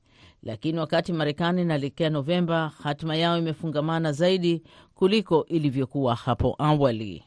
lakini 0.44 0.80
wakati 0.80 1.14
Marekani 1.14 1.62
inaelekea 1.62 2.10
Novemba, 2.10 2.72
hatima 2.84 3.16
yao 3.16 3.38
imefungamana 3.38 4.12
zaidi 4.12 4.64
kuliko 4.96 5.46
ilivyokuwa 5.46 6.16
hapo 6.16 6.56
awali. 6.60 7.24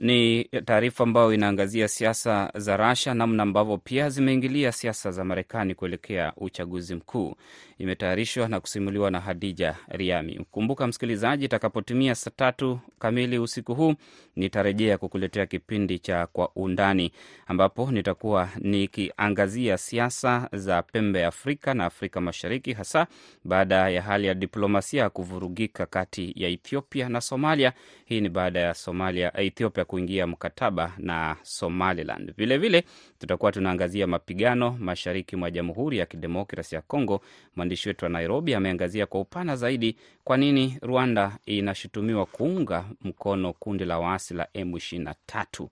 Ni 0.00 0.44
taarifa 0.44 1.04
ambayo 1.04 1.34
inaangazia 1.34 1.88
siasa 1.88 2.52
za 2.54 2.76
Rasha, 2.76 3.14
namna 3.14 3.42
ambavyo 3.42 3.78
pia 3.78 4.10
zimeingilia 4.10 4.72
siasa 4.72 5.10
za 5.10 5.24
Marekani 5.24 5.74
kuelekea 5.74 6.32
uchaguzi 6.36 6.94
mkuu. 6.94 7.34
Imetayarishwa 7.78 8.48
na 8.48 8.60
kusimuliwa 8.60 9.10
na 9.10 9.20
Hadija 9.20 9.76
Riami. 9.88 10.46
Kumbuka 10.50 10.86
msikilizaji, 10.86 11.44
itakapotimia 11.44 12.14
saa 12.14 12.30
tatu 12.36 12.80
kamili 12.98 13.38
usiku 13.38 13.74
huu 13.74 13.94
nitarejea 14.36 14.98
kukuletea 14.98 15.46
kipindi 15.46 15.98
cha 15.98 16.26
Kwa 16.26 16.50
Undani, 16.56 17.12
ambapo 17.46 17.90
nitakuwa 17.90 18.48
nikiangazia 18.58 19.78
siasa 19.78 20.48
za 20.52 20.82
pembe 20.82 21.20
ya 21.20 21.28
Afrika 21.28 21.74
na 21.74 21.84
Afrika 21.84 22.20
Mashariki, 22.20 22.72
hasa 22.72 23.06
baada 23.44 23.88
ya 23.90 24.02
hali 24.02 24.26
ya 24.26 24.34
diplomasia 24.34 25.10
kuvurugika 25.10 25.86
kati 25.86 26.32
ya 26.36 26.48
Ethiopia 26.48 27.08
na 27.08 27.20
Somalia. 27.20 27.72
Hii 28.04 28.20
ni 28.20 28.28
baada 28.28 28.60
ya 28.60 28.74
Somalia, 28.74 29.40
Ethiopia 29.40 29.84
kuingia 29.90 30.26
mkataba 30.26 30.92
na 30.98 31.36
Somaliland. 31.42 32.34
Vilevile 32.36 32.84
tutakuwa 33.18 33.52
tunaangazia 33.52 34.06
mapigano 34.06 34.76
mashariki 34.80 35.36
mwa 35.36 35.50
Jamhuri 35.50 35.98
ya 35.98 36.06
Kidemokrasi 36.06 36.74
ya 36.74 36.80
Kongo. 36.82 37.20
Mwandishi 37.56 37.88
wetu 37.88 38.04
wa 38.04 38.08
Nairobi 38.08 38.54
ameangazia 38.54 39.06
kwa 39.06 39.20
upana 39.20 39.56
zaidi 39.56 39.96
kwa 40.24 40.36
nini 40.36 40.78
Rwanda 40.82 41.38
inashutumiwa 41.46 42.26
kuunga 42.26 42.84
mkono 43.00 43.52
kundi 43.52 43.84
la 43.84 43.98
waasi 43.98 44.34
la 44.34 44.44
M23. 44.54 45.66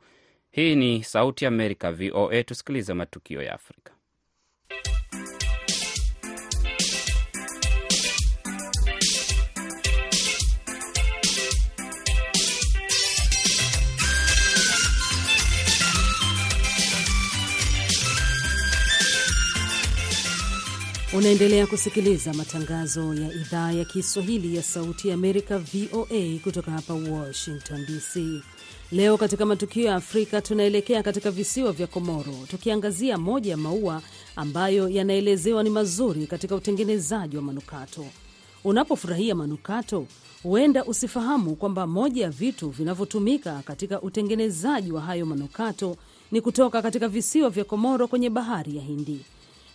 Hii 0.50 0.76
ni 0.76 1.04
Sauti 1.04 1.46
Amerika, 1.46 1.92
VOA. 1.92 2.42
Tusikilize 2.42 2.94
matukio 2.94 3.42
ya 3.42 3.54
Afrika. 3.54 3.97
Unaendelea 21.12 21.66
kusikiliza 21.66 22.34
matangazo 22.34 23.14
ya 23.14 23.32
idhaa 23.32 23.72
ya 23.72 23.84
Kiswahili 23.84 24.56
ya 24.56 24.62
Sauti 24.62 25.08
ya 25.08 25.14
Amerika, 25.14 25.58
VOA, 25.58 26.38
kutoka 26.44 26.70
hapa 26.70 26.94
Washington 26.94 27.86
DC. 27.86 28.42
Leo 28.92 29.16
katika 29.18 29.46
matukio 29.46 29.84
ya 29.84 29.94
Afrika 29.94 30.40
tunaelekea 30.42 31.02
katika 31.02 31.30
visiwa 31.30 31.72
vya 31.72 31.86
Komoro, 31.86 32.34
tukiangazia 32.50 33.18
moja 33.18 33.50
ya 33.50 33.56
maua 33.56 34.02
ambayo 34.36 34.88
yanaelezewa 34.88 35.62
ni 35.62 35.70
mazuri 35.70 36.26
katika 36.26 36.54
utengenezaji 36.54 37.36
wa 37.36 37.42
manukato. 37.42 38.04
Unapofurahia 38.64 39.34
manukato, 39.34 40.06
huenda 40.42 40.84
usifahamu 40.84 41.56
kwamba 41.56 41.86
moja 41.86 42.22
ya 42.24 42.30
vitu 42.30 42.70
vinavyotumika 42.70 43.62
katika 43.64 44.02
utengenezaji 44.02 44.92
wa 44.92 45.00
hayo 45.00 45.26
manukato 45.26 45.96
ni 46.32 46.40
kutoka 46.40 46.82
katika 46.82 47.08
visiwa 47.08 47.50
vya 47.50 47.64
Komoro 47.64 48.08
kwenye 48.08 48.30
bahari 48.30 48.76
ya 48.76 48.82
Hindi 48.82 49.20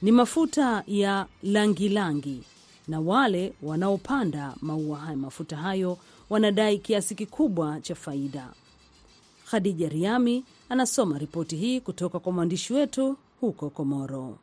ni 0.04 0.12
mafuta 0.12 0.84
ya 0.88 1.26
langilangi 1.44 2.44
na 2.88 3.00
wale 3.00 3.54
wanaopanda 3.64 4.54
maua 4.62 4.98
haya 4.98 5.18
mafuta 5.18 5.58
hayo 5.58 5.98
wanadai 6.30 6.78
kiasi 6.78 7.16
kikubwa 7.16 7.82
cha 7.82 7.96
faida. 7.96 8.48
Khadija 9.46 9.90
Riami 9.90 10.44
anasoma 10.70 11.18
ripoti 11.18 11.56
hii 11.56 11.80
kutoka 11.82 12.20
kwa 12.20 12.32
mwandishi 12.32 12.74
wetu 12.74 13.18
huko 13.42 13.70
Komoro. 13.70 14.38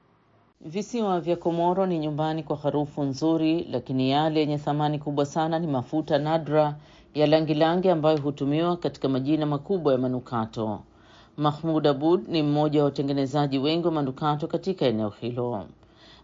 Visiwa 0.61 1.20
vya 1.20 1.37
Komoro 1.37 1.87
ni 1.87 1.99
nyumbani 1.99 2.42
kwa 2.42 2.57
harufu 2.57 3.03
nzuri, 3.03 3.64
lakini 3.70 4.11
yale 4.11 4.40
yenye 4.40 4.59
thamani 4.59 4.99
kubwa 4.99 5.27
sana 5.27 5.59
ni 5.59 5.66
mafuta 5.66 6.18
nadra 6.18 6.77
ya 7.14 7.27
langilangi 7.27 7.88
ambayo 7.88 8.18
hutumiwa 8.18 8.77
katika 8.77 9.09
majina 9.09 9.46
makubwa 9.46 9.92
ya 9.92 9.99
manukato. 9.99 10.81
Mahmud 11.40 11.87
Abud 11.87 12.29
ni 12.29 12.42
mmoja 12.42 12.79
wa 12.81 12.85
watengenezaji 12.85 13.59
wengi 13.59 13.87
wa 13.87 13.92
manukato 13.92 14.46
katika 14.46 14.87
eneo 14.87 15.09
hilo. 15.20 15.66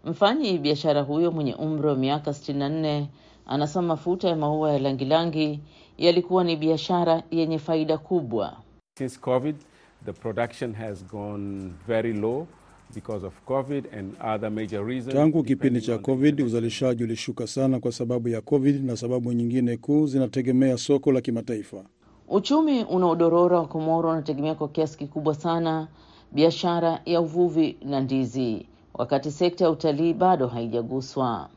Mfanyi 0.05 0.59
biashara 0.59 1.01
huyo 1.03 1.33
mwenye 1.33 1.55
umri 1.55 1.87
wa 1.89 1.97
miaka 1.97 2.31
64 2.31 3.05
anasema 3.47 3.83
mafuta 3.83 4.29
ya 4.29 4.37
maua 4.37 4.73
ya 4.73 4.79
langilangi 4.79 5.61
yalikuwa 5.99 6.45
ni 6.45 6.57
biashara 6.57 7.23
yenye 7.31 7.59
faida 7.59 7.99
kubwa. 7.99 8.57
Since 8.99 9.19
COVID, 9.21 9.57
the 10.05 10.13
production 10.13 10.75
has 10.75 11.05
gone 11.07 11.71
very 11.87 12.13
low 12.13 12.47
because 12.95 13.27
of 13.27 13.35
COVID 13.45 13.85
and 13.99 14.15
other 14.35 14.51
major 14.51 14.87
reasons. 14.87 15.15
Tangu 15.15 15.43
kipindi 15.43 15.81
cha 15.81 15.99
COVID 15.99 16.41
uzalishaji 16.41 17.05
ulishuka 17.05 17.47
sana 17.47 17.81
kwa 17.81 17.93
sababu 17.93 18.29
ya 18.29 18.41
COVID 18.41 18.85
na 18.85 18.97
sababu 18.97 19.33
nyingine 19.33 19.77
kuu 19.77 20.07
zinategemea 20.07 20.79
soko 20.79 21.13
la 21.13 21.21
kimataifa. 21.21 21.85
Uchumi 22.29 22.85
unaodorora 22.85 23.59
wa 23.59 23.67
Komoro 23.67 24.11
unategemea 24.11 24.55
kwa 24.55 24.69
kiasi 24.69 24.99
kikubwa 24.99 25.35
sana 25.35 25.89
biashara 26.33 27.01
ya 27.05 27.21
uvuvi 27.21 27.77
na 27.83 28.01
ndizi, 28.01 28.67
wakati 28.95 29.31
sekta 29.31 29.65
ya 29.65 29.71
utalii 29.71 30.13
bado 30.15 30.47
haijaguswa. 30.47 31.49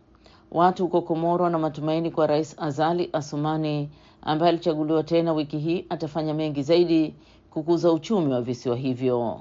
Watu 0.52 0.84
huko 0.84 1.02
Komoro 1.02 1.44
wana 1.44 1.60
matumaini 1.60 2.12
kwa 2.12 2.28
Rais 2.28 2.56
Azali 2.60 3.10
Asumani 3.14 3.90
ambaye 4.22 4.50
alichaguliwa 4.50 5.04
tena 5.04 5.34
wiki 5.34 5.58
hii 5.58 5.86
atafanya 5.90 6.34
mengi 6.34 6.64
zaidi 6.64 7.16
kukuza 7.50 7.92
uchumi 7.92 8.34
wa 8.34 8.42
visiwa 8.42 8.76
hivyo. 8.76 9.40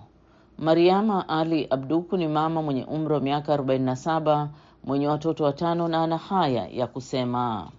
Mariama 0.59 1.29
Ali 1.29 1.67
Abduku 1.71 2.17
ni 2.17 2.29
mama 2.29 2.62
mwenye 2.62 2.85
umri 2.85 3.14
wa 3.14 3.21
miaka 3.21 3.57
47 3.57 4.47
mwenye 4.88 5.09
watoto 5.09 5.44
watano 5.44 5.88
na 5.88 6.03
ana 6.03 6.16
haya 6.18 6.68
ya 6.72 6.87
kusema. 6.87 7.70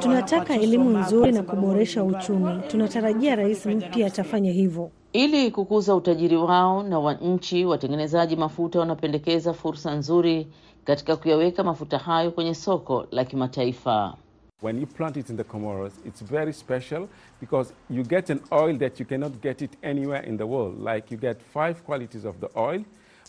Tunataka 0.00 0.54
elimu 0.54 0.98
nzuri 0.98 1.32
na 1.32 1.42
kuboresha 1.42 2.04
uchumi. 2.04 2.60
Tunatarajia 2.68 3.34
rais 3.36 3.66
mpya 3.66 4.06
atafanya 4.06 4.52
hivyo. 4.52 4.90
Ili 5.12 5.50
kukuza 5.50 5.94
utajiri 5.94 6.36
wao 6.36 6.82
na 6.82 6.98
wa 6.98 7.14
nchi, 7.14 7.64
watengenezaji 7.64 8.36
mafuta 8.36 8.78
wanapendekeza 8.80 9.52
fursa 9.52 9.94
nzuri 9.94 10.48
katika 10.84 11.16
kuyaweka 11.16 11.64
mafuta 11.64 11.98
hayo 11.98 12.30
kwenye 12.30 12.54
soko 12.54 13.06
la 13.10 13.24
kimataifa. 13.24 14.14
When 14.62 14.80
you 14.80 14.86
plant 14.86 15.18
it 15.18 15.28
in 15.28 15.36
the 15.36 15.44
Comoros, 15.44 15.92
it's 16.06 16.22
very 16.22 16.50
special 16.54 17.10
because 17.40 17.74
you 17.90 18.02
get 18.02 18.30
an 18.30 18.40
oil 18.50 18.74
that 18.78 18.98
you 18.98 19.04
cannot 19.04 19.42
get 19.42 19.60
it 19.60 19.76
anywhere 19.82 20.22
in 20.22 20.38
the 20.38 20.46
world. 20.46 20.80
Like 20.80 21.10
you 21.10 21.18
get 21.18 21.42
five 21.42 21.84
qualities 21.84 22.24
of 22.24 22.40
the 22.40 22.48
oil, 22.56 22.82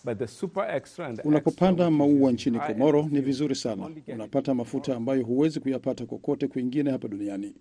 but 0.05 0.19
the 0.19 0.27
super 0.27 0.61
extra 0.63 1.07
and 1.07 1.17
the 1.17 1.23
Unapopanda 1.23 1.91
maua 1.91 2.31
nchini 2.31 2.59
Komoro 2.59 3.03
ni 3.11 3.21
vizuri 3.21 3.55
sana. 3.55 3.89
Unapata 4.07 4.53
mafuta 4.53 4.95
ambayo 4.95 5.23
huwezi 5.25 5.59
kuyapata 5.59 6.05
kokote 6.05 6.47
kwingine 6.47 6.91
hapa 6.91 7.07
duniani. 7.07 7.55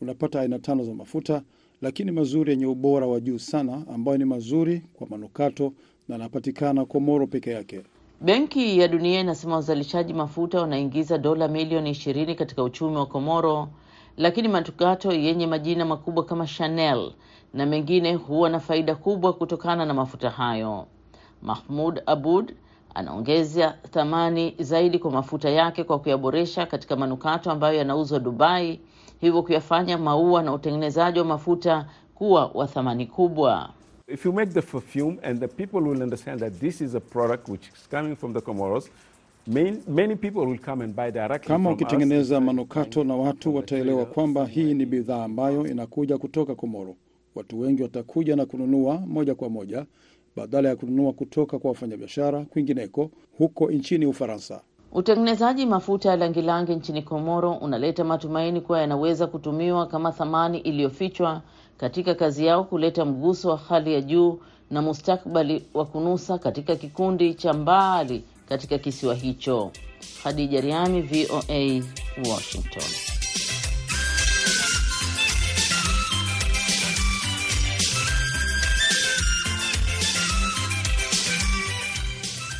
Unapata 0.00 0.40
aina 0.40 0.58
tano 0.58 0.84
za 0.84 0.94
mafuta, 0.94 1.42
lakini 1.82 2.10
mazuri 2.10 2.50
yenye 2.50 2.66
ubora 2.66 3.06
wa 3.06 3.20
juu 3.20 3.38
sana, 3.38 3.84
ambayo 3.94 4.18
ni 4.18 4.24
mazuri 4.24 4.82
kwa 4.94 5.06
manukato 5.06 5.72
na 6.08 6.14
yanapatikana 6.14 6.84
Komoro 6.84 7.26
peke 7.26 7.50
yake. 7.50 7.82
Benki 8.20 8.78
ya 8.78 8.88
Dunia 8.88 9.20
inasema 9.20 9.54
wazalishaji 9.54 10.12
mafuta 10.14 10.60
wanaingiza 10.60 11.18
dola 11.18 11.48
milioni 11.48 11.90
ishirini 11.90 12.34
katika 12.34 12.62
uchumi 12.62 12.96
wa 12.96 13.06
Komoro, 13.06 13.68
lakini 14.16 14.48
manukato 14.48 15.12
yenye 15.12 15.46
majina 15.46 15.84
makubwa 15.84 16.24
kama 16.24 16.46
Chanel 16.46 17.12
na 17.54 17.66
mengine 17.66 18.14
huwa 18.14 18.50
na 18.50 18.60
faida 18.60 18.94
kubwa 18.94 19.32
kutokana 19.32 19.84
na 19.86 19.94
mafuta 19.94 20.30
hayo. 20.30 20.86
Mahmud 21.42 22.02
Abud 22.06 22.54
anaongeza 22.94 23.70
thamani 23.90 24.54
zaidi 24.58 24.98
kwa 24.98 25.10
mafuta 25.10 25.50
yake 25.50 25.84
kwa 25.84 25.98
kuyaboresha 25.98 26.66
katika 26.66 26.96
manukato 26.96 27.50
ambayo 27.50 27.78
yanauzwa 27.78 28.18
Dubai, 28.20 28.80
hivyo 29.20 29.42
kuyafanya 29.42 29.98
maua 29.98 30.42
na 30.42 30.52
utengenezaji 30.52 31.18
wa 31.18 31.24
mafuta 31.24 31.86
kuwa 32.14 32.50
wa 32.54 32.66
thamani 32.66 33.06
kubwa. 33.06 33.70
If 34.06 34.24
you 34.26 34.32
make 34.32 34.52
the 34.52 34.60
perfume 34.60 35.18
and 35.22 35.40
the 35.40 35.48
people 35.48 35.80
will 35.80 36.02
understand 36.02 36.40
that 36.40 36.60
this 36.60 36.82
is 36.82 36.94
a 36.94 37.00
product 37.00 37.48
which 37.48 37.68
is 37.74 37.86
coming 37.90 38.14
from 38.14 38.34
the 38.34 38.42
Comoros, 38.42 38.90
main, 39.46 39.82
many 39.88 40.14
people 40.14 40.44
will 40.44 40.58
come 40.58 40.82
and 40.82 40.94
buy 40.94 41.10
directly 41.10 41.48
Kama 41.48 41.70
ukitengeneza 41.70 42.40
manukato 42.40 43.04
na 43.04 43.16
watu 43.16 43.54
wataelewa 43.56 44.06
kwamba 44.06 44.46
hii 44.46 44.74
ni 44.74 44.86
bidhaa 44.86 45.24
ambayo 45.24 45.66
inakuja 45.66 46.18
kutoka 46.18 46.54
Komoro, 46.54 46.96
watu 47.34 47.60
wengi 47.60 47.82
watakuja 47.82 48.36
na 48.36 48.46
kununua 48.46 48.98
moja 49.06 49.34
kwa 49.34 49.48
moja 49.48 49.86
badala 50.36 50.68
ya 50.68 50.76
kununua 50.76 51.12
kutoka 51.12 51.58
kwa 51.58 51.68
wafanyabiashara 51.70 52.40
kwingineko 52.44 53.10
huko 53.38 53.70
nchini 53.70 54.06
Ufaransa. 54.06 54.60
Utengenezaji 54.92 55.66
mafuta 55.66 56.08
ya 56.10 56.16
langilangi 56.16 56.74
nchini 56.74 57.02
Komoro 57.02 57.52
unaleta 57.52 58.04
matumaini 58.04 58.60
kuwa 58.60 58.80
yanaweza 58.80 59.26
kutumiwa 59.26 59.86
kama 59.86 60.12
thamani 60.12 60.58
iliyofichwa 60.58 61.42
katika 61.76 62.14
kazi 62.14 62.46
yao 62.46 62.64
kuleta 62.64 63.04
mguso 63.04 63.48
wa 63.50 63.56
hali 63.56 63.94
ya 63.94 64.00
juu 64.00 64.40
na 64.70 64.82
mustakbali 64.82 65.66
wa 65.74 65.84
kunusa 65.86 66.38
katika 66.38 66.76
kikundi 66.76 67.34
cha 67.34 67.52
mbali 67.52 68.24
katika 68.48 68.78
kisiwa 68.78 69.14
hicho. 69.14 69.70
Khadija 70.22 70.60
Riami, 70.60 71.02
VOA, 71.02 71.82
Washington. 72.30 73.14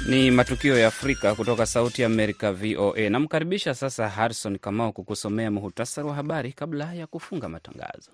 Ni 0.09 0.31
matukio 0.31 0.79
ya 0.79 0.87
Afrika 0.89 1.35
kutoka 1.35 1.67
Sauti 1.67 2.03
ya 2.03 2.07
Amerika, 2.07 2.53
VOA. 2.53 3.09
Namkaribisha 3.11 3.75
sasa 3.75 4.09
Harrison 4.09 4.59
Kamau 4.59 4.93
kukusomea 4.93 5.51
muhutasari 5.51 6.09
wa 6.09 6.15
habari 6.15 6.53
kabla 6.53 6.95
ya 6.95 7.07
kufunga 7.07 7.49
matangazo. 7.49 8.11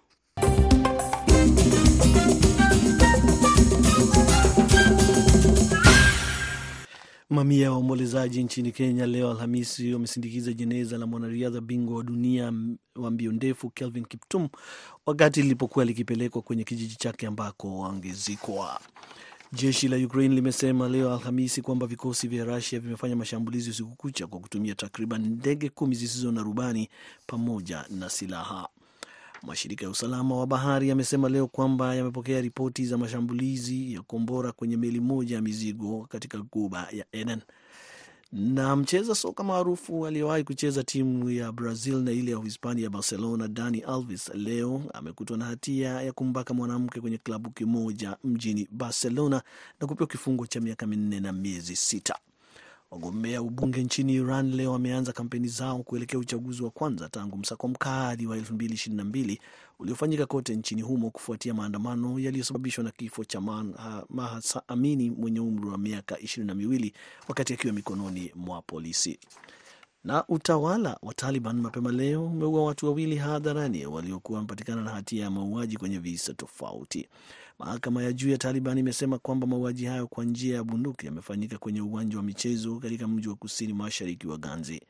Mamia 7.31 7.63
ya 7.65 7.73
waombolezaji 7.73 8.45
nchini 8.45 8.73
Kenya 8.73 9.07
leo 9.07 9.31
Alhamisi 9.31 9.93
wamesindikiza 9.93 10.53
jeneza 10.53 10.99
la 10.99 11.07
mwanariadha 11.07 11.61
bingwa 11.61 11.97
wa 11.97 12.03
dunia 12.03 12.53
wa 12.97 13.11
mbio 13.11 13.33
ndefu 13.33 13.71
Kelvin 13.71 14.05
Kiptum 14.05 14.49
wakati 15.07 15.43
lilipokuwa 15.43 15.85
likipelekwa 15.85 16.43
kwenye 16.43 16.65
kijiji 16.65 16.97
chake 16.97 17.27
ambako 17.27 17.79
wangezikwa. 17.79 18.81
Jeshi 19.53 19.89
la 19.89 19.97
Ukraine 19.97 20.35
limesema 20.35 20.89
leo 20.89 21.15
Alhamisi 21.15 21.63
kwamba 21.63 21.87
vikosi 21.87 22.29
vya 22.29 22.45
Rusia 22.45 22.81
vimefanya 22.81 23.17
mashambulizi 23.17 23.71
usiku 23.71 23.91
kucha 23.97 24.27
kwa 24.27 24.41
kutumia 24.41 24.75
takriban 24.75 25.27
ndege 25.27 25.69
kumi 25.69 25.95
zisizo 25.95 26.33
na 26.33 26.43
rubani 26.43 26.89
pamoja 27.27 27.85
na 27.91 28.11
silaha. 28.11 28.69
Mashirika 29.43 29.85
ya 29.85 29.91
usalama 29.91 30.37
wa 30.37 30.47
bahari 30.47 30.89
yamesema 30.89 31.29
leo 31.29 31.47
kwamba 31.47 31.95
yamepokea 31.95 32.41
ripoti 32.41 32.87
za 32.87 32.99
mashambulizi 32.99 33.95
ya 33.95 34.03
kombora 34.03 34.53
kwenye 34.53 34.77
meli 34.77 35.01
moja 35.01 35.37
ya 35.37 35.43
mizigo 35.43 36.07
katika 36.11 36.39
guba 36.39 36.89
ya 36.93 37.05
Eden. 37.13 37.41
Na 38.33 38.77
mcheza 38.77 39.15
soka 39.15 39.43
maarufu 39.45 40.07
aliyewahi 40.07 40.45
kucheza 40.45 40.85
timu 40.85 41.31
ya 41.31 41.53
Brazil 41.53 41.97
na 41.97 42.13
ile 42.13 42.31
ya 42.31 42.39
Uhispania 42.39 42.91
Barcelona, 42.91 43.49
Dani 43.49 43.81
Alves 43.81 44.31
leo 44.35 44.83
amekutwa 44.95 45.37
na 45.37 45.45
hatia 45.45 45.89
ya 46.03 46.13
kumbaka 46.13 46.55
mwanamke 46.55 47.01
kwenye 47.01 47.19
klabu 47.19 47.51
kimoja 47.51 48.17
mjini 48.25 48.69
Barcelona 48.71 49.43
na 49.81 49.87
kupewa 49.87 50.07
kifungo 50.09 50.47
cha 50.47 50.61
miaka 50.61 50.87
minne 50.87 51.21
na 51.21 51.33
miezi 51.33 51.77
sita. 51.77 52.19
Wagombea 52.91 53.43
ubunge 53.43 53.83
nchini 53.85 54.15
Iran 54.15 54.53
leo 54.55 54.73
wameanza 54.73 55.13
kampeni 55.13 55.49
zao 55.49 55.83
kuelekea 55.83 56.19
uchaguzi 56.19 56.63
wa 56.63 56.71
kwanza 56.71 57.09
tangu 57.09 57.37
msako 57.37 57.69
mkali 57.69 58.27
wa 58.27 58.37
2022 58.37 59.39
uliofanyika 59.79 60.27
kote 60.27 60.57
nchini 60.57 60.83
humo 60.83 61.11
kufuatia 61.11 61.55
maandamano 61.55 62.19
yaliyosababishwa 62.19 62.85
na 62.85 62.91
kifo 62.91 63.25
cha 63.25 63.41
Mahsa 64.09 64.63
Amini 64.69 65.11
mwenye 65.11 65.41
umri 65.41 65.69
wa 65.71 65.79
miaka 65.79 66.19
ishirini 66.19 66.47
na 66.49 66.55
miwili 66.55 66.93
wakati 67.29 67.55
akiwa 67.55 67.73
mikononi 67.73 68.33
mwa 68.35 68.63
polisi. 68.63 69.19
Na 70.05 70.25
utawala 70.29 70.99
wa 71.03 71.15
Taliban 71.15 71.61
mapema 71.61 71.93
leo 71.93 72.27
umeua 72.27 72.65
watu 72.65 72.87
wawili 72.87 73.17
hadharani 73.17 73.87
waliokuwa 73.87 74.37
wamepatikana 74.39 74.83
na 74.83 74.91
hatia 74.91 75.23
ya 75.25 75.31
mauaji 75.31 75.77
kwenye 75.77 75.99
visa 75.99 76.35
tofauti. 76.35 77.09
Mahakama 77.65 78.03
ya 78.03 78.13
juu 78.13 78.31
ya 78.31 78.39
Taliban 78.39 78.79
imesema 78.79 79.19
kwamba 79.19 79.47
mauaji 79.47 79.85
hayo 79.85 80.07
kwa 80.07 80.25
njia 80.25 80.55
ya 80.57 80.65
bunduki 80.65 81.07
yamefanyika 81.07 81.59
kwenye 81.59 81.81
uwanja 81.81 82.17
wa 82.17 82.23
michezo 82.23 82.77
katika 82.79 83.09
mji 83.09 83.29
wa 83.29 83.35
kusini 83.35 83.73
mashariki 83.73 84.27
wa 84.29 84.39
Ganzi. 84.39 84.83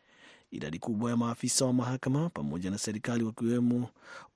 Idadi 0.51 0.79
kubwa 0.79 1.11
ya 1.11 1.17
maafisa 1.17 1.65
wa 1.65 1.73
mahakama 1.73 2.29
pamoja 2.31 2.71
na 2.71 2.79
serikali 2.79 3.25
wakiwemo 3.25 3.89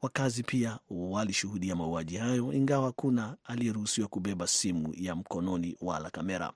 wakazi 0.03 0.42
pia 0.42 0.79
walishuhudia 0.90 1.77
mauaji 1.77 2.16
hayo, 2.16 2.53
ingawa 2.53 2.87
hakuna 2.87 3.37
aliyeruhusiwa 3.44 4.09
kubeba 4.09 4.47
simu 4.47 4.94
ya 4.97 5.14
mkononi 5.14 5.77
wala 5.81 6.11
kamera. 6.11 6.53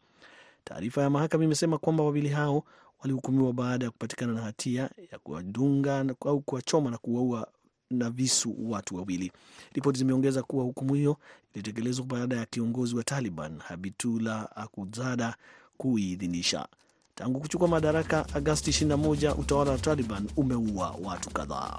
Taarifa 0.65 1.03
ya 1.03 1.11
mahakama 1.11 1.45
imesema 1.45 1.79
kwamba 1.79 2.05
wawili 2.05 2.29
hao 2.29 2.65
walihukumiwa 3.01 3.53
baada 3.53 3.85
ya 3.85 3.91
kupatikana 3.91 4.33
na 4.33 4.41
hatia 4.43 4.91
ya 5.13 5.19
kuwadunga 5.19 6.05
au 6.27 6.41
kuwachoma 6.41 6.91
na 6.91 6.99
kuwaua 6.99 7.47
na 7.91 8.11
visu 8.11 8.57
watu 8.71 8.97
wawili. 8.97 9.33
Ripoti 9.73 9.99
zimeongeza 9.99 10.43
kuwa 10.43 10.65
hukumu 10.65 10.95
hiyo 10.95 11.17
ilitekelezwa 11.55 12.05
baada 12.07 12.37
ya 12.37 12.47
kiongozi 12.47 12.97
wa 12.97 13.05
Taliban 13.05 13.59
Habitullah 13.59 14.49
Akhundzada 14.57 15.35
kuiidhinisha. 15.77 16.67
Tangu 17.15 17.41
kuchukua 17.41 17.69
madaraka 17.69 18.27
Agasti 18.35 18.71
21, 18.71 19.41
utawala 19.41 19.71
wa 19.71 19.79
Taliban 19.79 20.29
umeua 20.37 20.97
watu 21.03 21.31
kadhaa. 21.31 21.79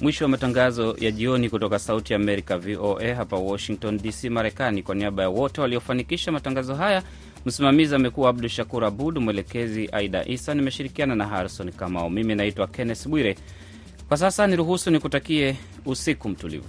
Mwisho 0.00 0.24
wa 0.24 0.28
matangazo 0.28 0.96
ya 1.00 1.10
jioni 1.10 1.50
kutoka 1.50 1.78
Sauti 1.78 2.14
Amerika, 2.14 2.58
VOA 2.58 3.14
hapa 3.14 3.36
Washington 3.36 3.96
DC, 3.98 4.24
Marekani. 4.30 4.82
Kwa 4.82 4.94
niaba 4.94 5.22
ya 5.22 5.28
wote 5.28 5.60
waliofanikisha 5.60 6.32
matangazo 6.32 6.74
haya, 6.74 7.02
msimamizi 7.46 7.94
amekuwa 7.94 8.30
Abdu 8.30 8.48
Shakur 8.48 8.84
Abud, 8.84 9.18
mwelekezi 9.18 9.88
Aida 9.92 10.24
Isa, 10.26 10.54
nimeshirikiana 10.54 11.14
na 11.14 11.26
Harrison 11.26 11.72
Kamau. 11.72 12.10
Mimi 12.10 12.34
naitwa 12.34 12.66
Kenneth 12.66 13.08
Bwire. 13.08 13.36
Kwa 14.08 14.16
sasa 14.16 14.46
niruhusu 14.46 14.90
nikutakie 14.90 15.56
usiku 15.86 16.28
mtulivu. 16.28 16.64